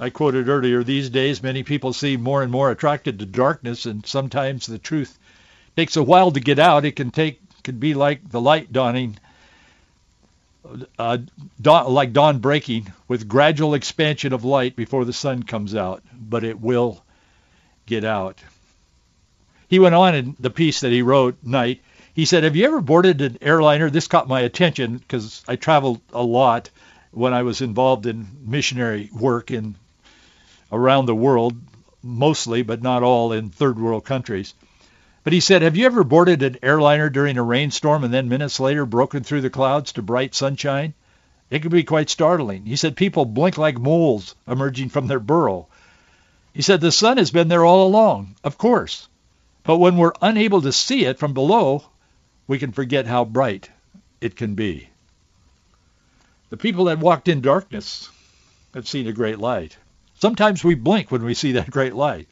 I 0.00 0.08
quoted 0.08 0.48
earlier, 0.48 0.82
these 0.82 1.10
days 1.10 1.42
many 1.42 1.62
people 1.62 1.92
seem 1.92 2.22
more 2.22 2.42
and 2.42 2.50
more 2.50 2.70
attracted 2.70 3.18
to 3.18 3.26
darkness, 3.26 3.84
and 3.84 4.06
sometimes 4.06 4.64
the 4.64 4.78
truth 4.78 5.18
takes 5.76 5.96
a 5.96 6.02
while 6.02 6.32
to 6.32 6.40
get 6.40 6.58
out. 6.58 6.86
It 6.86 6.96
can 6.96 7.10
take 7.10 7.38
can 7.62 7.78
be 7.78 7.92
like 7.92 8.26
the 8.30 8.40
light 8.40 8.72
dawning, 8.72 9.18
uh, 10.98 11.18
dawn, 11.60 11.92
like 11.92 12.14
dawn 12.14 12.38
breaking, 12.38 12.90
with 13.08 13.28
gradual 13.28 13.74
expansion 13.74 14.32
of 14.32 14.42
light 14.42 14.74
before 14.74 15.04
the 15.04 15.12
sun 15.12 15.42
comes 15.42 15.74
out, 15.74 16.02
but 16.18 16.44
it 16.44 16.58
will 16.58 17.04
get 17.84 18.02
out. 18.02 18.38
He 19.68 19.78
went 19.78 19.94
on 19.94 20.14
in 20.14 20.36
the 20.40 20.48
piece 20.48 20.80
that 20.80 20.92
he 20.92 21.02
wrote, 21.02 21.36
Knight. 21.42 21.82
He 22.14 22.24
said, 22.24 22.44
have 22.44 22.56
you 22.56 22.66
ever 22.66 22.80
boarded 22.80 23.20
an 23.20 23.38
airliner? 23.42 23.90
This 23.90 24.08
caught 24.08 24.26
my 24.26 24.40
attention 24.40 24.96
because 24.96 25.44
I 25.46 25.56
traveled 25.56 26.00
a 26.12 26.22
lot 26.22 26.70
when 27.12 27.34
I 27.34 27.42
was 27.42 27.60
involved 27.60 28.06
in 28.06 28.26
missionary 28.44 29.10
work 29.12 29.50
in 29.50 29.76
around 30.72 31.06
the 31.06 31.14
world, 31.14 31.54
mostly, 32.02 32.62
but 32.62 32.82
not 32.82 33.02
all, 33.02 33.32
in 33.32 33.50
third 33.50 33.78
world 33.78 34.04
countries. 34.04 34.54
But 35.22 35.32
he 35.32 35.40
said, 35.40 35.62
have 35.62 35.76
you 35.76 35.86
ever 35.86 36.02
boarded 36.02 36.42
an 36.42 36.58
airliner 36.62 37.10
during 37.10 37.36
a 37.36 37.42
rainstorm 37.42 38.04
and 38.04 38.12
then 38.12 38.28
minutes 38.28 38.58
later 38.58 38.86
broken 38.86 39.22
through 39.22 39.42
the 39.42 39.50
clouds 39.50 39.92
to 39.92 40.02
bright 40.02 40.34
sunshine? 40.34 40.94
It 41.50 41.60
can 41.62 41.70
be 41.70 41.82
quite 41.82 42.08
startling. 42.08 42.64
He 42.64 42.76
said 42.76 42.96
people 42.96 43.24
blink 43.24 43.58
like 43.58 43.78
moles 43.78 44.34
emerging 44.46 44.88
from 44.88 45.08
their 45.08 45.18
burrow. 45.18 45.66
He 46.54 46.62
said 46.62 46.80
the 46.80 46.92
sun 46.92 47.18
has 47.18 47.30
been 47.30 47.48
there 47.48 47.64
all 47.64 47.86
along, 47.86 48.36
of 48.42 48.56
course. 48.56 49.08
But 49.64 49.78
when 49.78 49.96
we're 49.96 50.12
unable 50.22 50.62
to 50.62 50.72
see 50.72 51.04
it 51.04 51.18
from 51.18 51.34
below, 51.34 51.84
we 52.46 52.58
can 52.58 52.72
forget 52.72 53.06
how 53.06 53.24
bright 53.24 53.70
it 54.20 54.36
can 54.36 54.54
be. 54.54 54.88
The 56.48 56.56
people 56.56 56.86
that 56.86 56.98
walked 56.98 57.28
in 57.28 57.40
darkness 57.40 58.08
have 58.74 58.88
seen 58.88 59.06
a 59.06 59.12
great 59.12 59.38
light. 59.38 59.76
Sometimes 60.20 60.62
we 60.62 60.74
blink 60.74 61.10
when 61.10 61.24
we 61.24 61.34
see 61.34 61.52
that 61.52 61.70
great 61.78 61.94
light. 61.94 62.28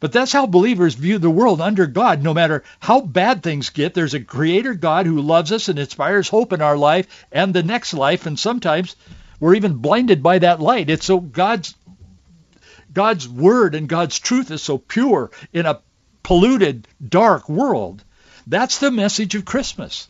But 0.00 0.12
that's 0.12 0.32
how 0.32 0.46
believers 0.46 0.94
view 0.94 1.18
the 1.18 1.30
world 1.30 1.60
under 1.60 1.86
God. 1.86 2.22
No 2.22 2.32
matter 2.32 2.62
how 2.78 3.00
bad 3.00 3.42
things 3.42 3.70
get, 3.70 3.94
there's 3.94 4.14
a 4.14 4.20
creator 4.20 4.74
God 4.74 5.06
who 5.06 5.20
loves 5.20 5.50
us 5.50 5.68
and 5.68 5.78
inspires 5.78 6.28
hope 6.28 6.52
in 6.52 6.62
our 6.62 6.76
life 6.76 7.26
and 7.32 7.52
the 7.52 7.64
next 7.64 7.94
life. 7.94 8.26
And 8.26 8.38
sometimes 8.38 8.94
We're 9.40 9.54
even 9.54 9.74
blinded 9.74 10.22
by 10.22 10.40
that 10.40 10.60
light. 10.60 10.90
It's 10.90 11.06
so 11.06 11.20
God's 11.20 11.74
God's 12.92 13.28
word 13.28 13.74
and 13.74 13.88
God's 13.88 14.18
truth 14.18 14.50
is 14.50 14.62
so 14.62 14.78
pure 14.78 15.30
in 15.52 15.66
a 15.66 15.80
polluted, 16.22 16.88
dark 17.06 17.48
world. 17.48 18.02
That's 18.46 18.78
the 18.78 18.90
message 18.90 19.34
of 19.34 19.44
Christmas. 19.44 20.08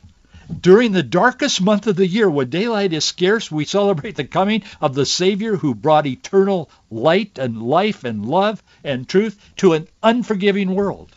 During 0.61 0.92
the 0.92 1.02
darkest 1.02 1.61
month 1.61 1.87
of 1.87 1.96
the 1.96 2.06
year, 2.06 2.30
when 2.30 2.48
daylight 2.48 2.94
is 2.94 3.04
scarce, 3.04 3.50
we 3.50 3.66
celebrate 3.66 4.16
the 4.16 4.24
coming 4.24 4.62
of 4.80 4.94
the 4.94 5.04
Savior 5.04 5.56
who 5.56 5.74
brought 5.74 6.06
eternal 6.06 6.70
light 6.90 7.38
and 7.38 7.62
life 7.62 8.02
and 8.02 8.24
love 8.24 8.62
and 8.82 9.06
truth 9.06 9.38
to 9.56 9.74
an 9.74 9.88
unforgiving 10.02 10.74
world. 10.74 11.14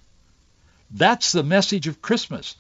That's 0.92 1.32
the 1.32 1.44
message 1.44 1.88
of 1.88 2.02
Christmas. 2.02 2.56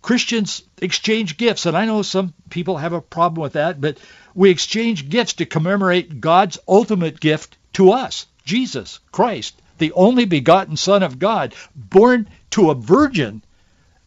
Christians 0.00 0.62
exchange 0.80 1.36
gifts, 1.36 1.66
and 1.66 1.76
I 1.76 1.84
know 1.84 2.00
some 2.00 2.32
people 2.48 2.78
have 2.78 2.94
a 2.94 3.02
problem 3.02 3.42
with 3.42 3.52
that, 3.52 3.78
but 3.78 3.98
we 4.34 4.48
exchange 4.48 5.10
gifts 5.10 5.34
to 5.34 5.44
commemorate 5.44 6.22
God's 6.22 6.58
ultimate 6.66 7.20
gift 7.20 7.58
to 7.74 7.92
us, 7.92 8.26
Jesus 8.42 9.00
Christ, 9.12 9.60
the 9.76 9.92
only 9.92 10.24
begotten 10.24 10.78
Son 10.78 11.02
of 11.02 11.18
God, 11.18 11.54
born 11.74 12.26
to 12.52 12.70
a 12.70 12.74
virgin 12.74 13.42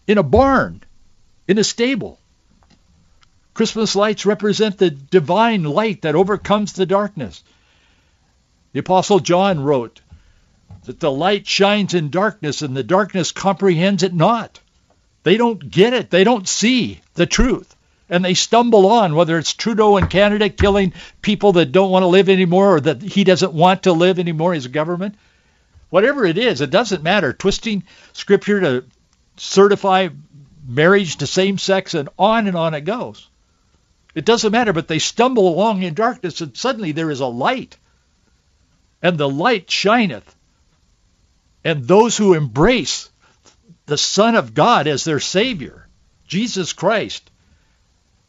in 0.07 0.17
a 0.17 0.23
barn 0.23 0.81
in 1.49 1.57
a 1.57 1.63
stable. 1.63 2.19
Christmas 3.55 3.95
lights 3.95 4.25
represent 4.25 4.77
the 4.77 4.91
divine 4.91 5.63
light 5.63 6.03
that 6.03 6.15
overcomes 6.15 6.73
the 6.73 6.85
darkness. 6.85 7.43
The 8.71 8.79
Apostle 8.79 9.19
John 9.19 9.59
wrote 9.59 9.99
that 10.85 10.99
the 10.99 11.11
light 11.11 11.47
shines 11.47 11.95
in 11.95 12.11
darkness 12.11 12.61
and 12.61 12.77
the 12.77 12.83
darkness 12.83 13.31
comprehends 13.31 14.03
it 14.03 14.13
not. 14.13 14.59
They 15.23 15.37
don't 15.37 15.71
get 15.71 15.93
it. 15.93 16.11
They 16.11 16.23
don't 16.23 16.47
see 16.47 17.01
the 17.15 17.25
truth. 17.25 17.75
And 18.11 18.23
they 18.23 18.35
stumble 18.35 18.87
on, 18.87 19.15
whether 19.15 19.37
it's 19.37 19.53
Trudeau 19.53 19.97
in 19.97 20.07
Canada 20.07 20.49
killing 20.49 20.93
people 21.23 21.53
that 21.53 21.71
don't 21.71 21.91
want 21.91 22.03
to 22.03 22.07
live 22.07 22.29
anymore 22.29 22.75
or 22.75 22.81
that 22.81 23.01
he 23.01 23.23
doesn't 23.23 23.53
want 23.53 23.83
to 23.83 23.93
live 23.93 24.19
anymore, 24.19 24.53
his 24.53 24.67
government. 24.67 25.15
Whatever 25.89 26.25
it 26.25 26.37
is, 26.37 26.61
it 26.61 26.69
doesn't 26.69 27.01
matter. 27.01 27.33
Twisting 27.33 27.83
scripture 28.13 28.61
to 28.61 28.85
certify 29.37 30.09
marriage 30.69 31.17
to 31.17 31.27
same 31.27 31.57
sex, 31.57 31.93
and 31.93 32.09
on 32.17 32.47
and 32.47 32.55
on 32.55 32.73
it 32.73 32.81
goes. 32.81 33.27
It 34.15 34.25
doesn't 34.25 34.51
matter, 34.51 34.73
but 34.73 34.87
they 34.87 34.99
stumble 34.99 35.47
along 35.47 35.83
in 35.83 35.93
darkness, 35.93 36.41
and 36.41 36.55
suddenly 36.55 36.91
there 36.91 37.11
is 37.11 37.19
a 37.19 37.27
light. 37.27 37.77
And 39.01 39.17
the 39.17 39.29
light 39.29 39.69
shineth. 39.69 40.35
And 41.63 41.87
those 41.87 42.17
who 42.17 42.33
embrace 42.33 43.09
the 43.85 43.97
Son 43.97 44.35
of 44.35 44.53
God 44.53 44.87
as 44.87 45.03
their 45.03 45.19
Savior, 45.19 45.87
Jesus 46.27 46.73
Christ, 46.73 47.29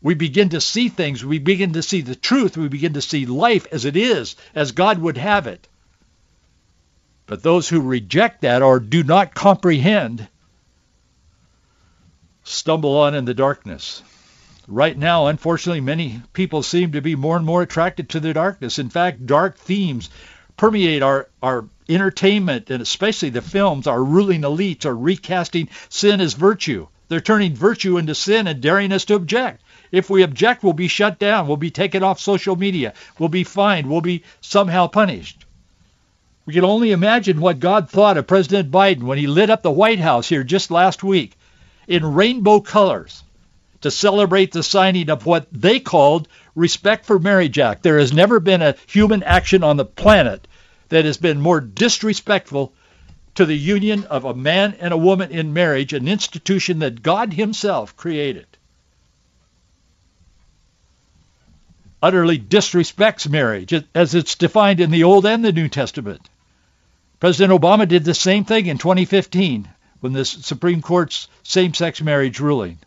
we 0.03 0.15
begin 0.15 0.51
to 0.51 0.61
see 0.61 0.89
things. 0.89 1.25
We 1.25 1.39
begin 1.39 1.75
to 1.75 1.83
see 1.83 2.01
the 2.01 2.15
truth. 2.15 2.57
We 2.57 2.69
begin 2.69 2.95
to 2.95 3.03
see 3.03 3.27
life 3.27 3.67
as 3.71 3.85
it 3.85 3.97
is, 3.97 4.37
as 4.55 4.73
God 4.73 4.99
would 4.99 5.19
have 5.19 5.47
it. 5.47 5.69
But 7.27 7.43
those 7.43 7.69
who 7.69 7.81
reject 7.81 8.41
that 8.41 8.63
or 8.63 8.81
do 8.81 9.03
not 9.03 9.35
comprehend 9.35 10.27
stumble 12.45 12.97
on 12.97 13.15
in 13.15 13.25
the 13.25 13.35
darkness. 13.35 14.03
Right 14.67 14.97
now, 14.97 15.27
unfortunately, 15.27 15.81
many 15.81 16.23
people 16.33 16.63
seem 16.63 16.93
to 16.93 17.01
be 17.01 17.17
more 17.17 17.37
and 17.37 17.45
more 17.45 17.63
attracted 17.63 18.09
to 18.11 18.21
the 18.21 18.33
darkness. 18.33 18.79
In 18.79 18.89
fact, 18.89 19.27
dark 19.27 19.59
themes 19.59 20.11
permeate 20.57 21.03
our, 21.03 21.29
our 21.43 21.65
entertainment 21.89 22.71
and 22.71 22.81
especially 22.81 23.31
the 23.31 23.43
films. 23.43 23.87
Our 23.87 24.03
ruling 24.03 24.43
elites 24.43 24.85
are 24.85 24.97
recasting 24.97 25.69
sin 25.89 26.21
as 26.21 26.35
virtue. 26.35 26.87
They're 27.09 27.21
turning 27.21 27.55
virtue 27.55 27.99
into 27.99 28.15
sin 28.15 28.47
and 28.47 28.61
daring 28.61 28.93
us 28.93 29.05
to 29.07 29.17
object. 29.17 29.63
If 29.91 30.09
we 30.09 30.23
object, 30.23 30.63
we'll 30.63 30.73
be 30.73 30.87
shut 30.87 31.19
down. 31.19 31.49
We'll 31.49 31.57
be 31.57 31.73
taken 31.73 32.05
off 32.05 32.21
social 32.21 32.55
media. 32.55 32.95
We'll 33.19 33.29
be 33.29 33.43
fined. 33.43 33.91
We'll 33.91 34.03
be 34.03 34.23
somehow 34.41 34.87
punished. 34.87 35.45
We 36.47 36.55
can 36.55 36.65
only 36.65 36.93
imagine 36.93 37.41
what 37.41 37.59
God 37.59 37.91
thought 37.91 38.17
of 38.17 38.29
President 38.29 38.71
Biden 38.71 39.03
when 39.03 39.19
he 39.19 39.27
lit 39.27 39.51
up 39.51 39.63
the 39.63 39.71
White 39.71 39.99
House 39.99 40.29
here 40.29 40.45
just 40.45 40.71
last 40.71 41.03
week 41.03 41.37
in 41.91 42.15
rainbow 42.15 42.61
colors 42.61 43.25
to 43.81 43.91
celebrate 43.91 44.53
the 44.53 44.63
signing 44.63 45.11
of 45.11 45.27
what 45.27 45.49
they 45.51 45.81
called 45.81 46.29
Respect 46.55 47.05
for 47.05 47.19
Marriage 47.19 47.59
Act. 47.59 47.83
There 47.83 47.99
has 47.99 48.13
never 48.13 48.39
been 48.39 48.63
a 48.63 48.77
human 48.87 49.25
action 49.25 49.65
on 49.65 49.77
the 49.77 49.85
planet 49.85 50.47
that 50.89 51.05
has 51.05 51.17
been 51.17 51.41
more 51.41 51.61
disrespectful 51.61 52.73
to 53.35 53.45
the 53.45 53.57
union 53.57 54.05
of 54.05 54.25
a 54.25 54.35
man 54.35 54.77
and 54.79 54.93
a 54.93 54.99
woman 54.99 55.33
in 55.33 55.53
marriage, 55.53 55.93
an 55.93 56.07
institution 56.07 56.79
that 56.79 57.03
God 57.03 57.33
himself 57.33 57.97
created. 57.97 58.47
Utterly 62.01 62.39
disrespects 62.39 63.29
marriage 63.29 63.75
as 63.97 64.15
it's 64.15 64.37
defined 64.37 64.79
in 64.79 64.93
the 64.93 65.03
Old 65.03 65.27
and 65.27 65.45
the 65.45 65.53
New 65.53 65.69
Testament. 65.69 66.29
President 67.19 67.61
Obama 67.61 67.87
did 67.87 68.05
the 68.05 68.15
same 68.15 68.45
thing 68.45 68.67
in 68.67 68.79
2015 68.79 69.69
when 70.01 70.13
the 70.13 70.25
Supreme 70.25 70.83
Court's 70.83 71.29
same-sex 71.43 72.01
marriage 72.03 72.41
ruling. 72.41 72.79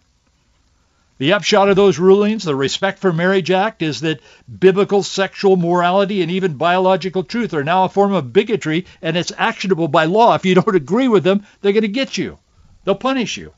The 1.19 1.33
upshot 1.33 1.69
of 1.69 1.75
those 1.75 1.99
rulings, 1.99 2.43
the 2.43 2.55
Respect 2.55 2.99
for 2.99 3.13
Marriage 3.13 3.51
Act, 3.51 3.81
is 3.81 4.01
that 4.01 4.19
biblical 4.59 5.03
sexual 5.03 5.55
morality 5.55 6.21
and 6.21 6.31
even 6.31 6.55
biological 6.55 7.23
truth 7.23 7.53
are 7.53 7.63
now 7.63 7.85
a 7.85 7.89
form 7.89 8.13
of 8.13 8.33
bigotry, 8.33 8.85
and 9.01 9.15
it's 9.15 9.31
actionable 9.37 9.87
by 9.87 10.05
law. 10.05 10.33
If 10.35 10.45
you 10.45 10.55
don't 10.61 10.75
agree 10.75 11.07
with 11.07 11.23
them, 11.23 11.45
they're 11.61 11.71
going 11.71 11.83
to 11.83 11.87
get 11.87 12.17
you. 12.17 12.39
They'll 12.83 12.95
punish 12.95 13.37
you. 13.37 13.53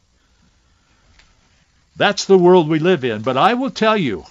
That's 1.96 2.26
the 2.26 2.38
world 2.38 2.68
we 2.68 2.80
live 2.80 3.06
in. 3.06 3.22
But 3.22 3.38
I 3.38 3.54
will 3.54 3.72
tell 3.72 3.96
you, 3.96 4.26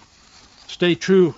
stay 0.68 0.94
true. 0.94 1.34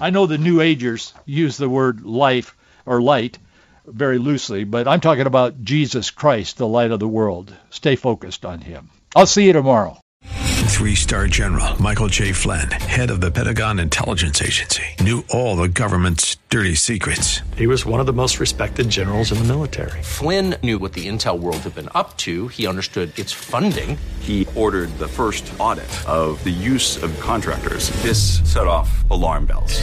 I 0.00 0.10
know 0.10 0.26
the 0.26 0.36
New 0.36 0.60
Agers 0.60 1.14
use 1.24 1.56
the 1.56 1.70
word 1.70 2.04
life 2.04 2.54
or 2.84 3.00
light 3.00 3.38
very 3.86 4.18
loosely, 4.18 4.64
but 4.64 4.86
I'm 4.86 5.00
talking 5.00 5.26
about 5.26 5.62
Jesus 5.62 6.10
Christ, 6.10 6.58
the 6.58 6.66
light 6.66 6.90
of 6.90 7.00
the 7.00 7.08
world. 7.08 7.54
Stay 7.70 7.96
focused 7.96 8.44
on 8.44 8.60
him. 8.60 8.90
I'll 9.14 9.26
see 9.26 9.46
you 9.46 9.52
tomorrow. 9.52 9.98
Three-star 10.24 11.26
general 11.26 11.80
Michael 11.82 12.08
J. 12.08 12.32
Flynn, 12.32 12.70
head 12.70 13.10
of 13.10 13.20
the 13.20 13.30
Pentagon 13.30 13.78
Intelligence 13.78 14.40
Agency, 14.40 14.84
knew 15.00 15.24
all 15.28 15.56
the 15.56 15.68
government's 15.68 16.36
dirty 16.48 16.74
secrets. 16.74 17.40
He 17.56 17.66
was 17.66 17.84
one 17.84 18.00
of 18.00 18.06
the 18.06 18.12
most 18.14 18.40
respected 18.40 18.88
generals 18.88 19.30
in 19.30 19.38
the 19.38 19.44
military. 19.44 20.02
Flynn 20.02 20.54
knew 20.62 20.78
what 20.78 20.94
the 20.94 21.06
intel 21.06 21.38
world 21.38 21.58
had 21.58 21.74
been 21.74 21.90
up 21.94 22.16
to. 22.18 22.48
He 22.48 22.66
understood 22.66 23.16
its 23.18 23.32
funding. 23.32 23.98
He 24.20 24.46
ordered 24.54 24.88
the 24.98 25.08
first 25.08 25.52
audit 25.58 25.90
of 26.08 26.42
the 26.44 26.50
use 26.50 27.02
of 27.02 27.18
contractors. 27.20 27.90
This 28.02 28.40
set 28.50 28.66
off 28.66 29.08
alarm 29.10 29.46
bells. 29.46 29.82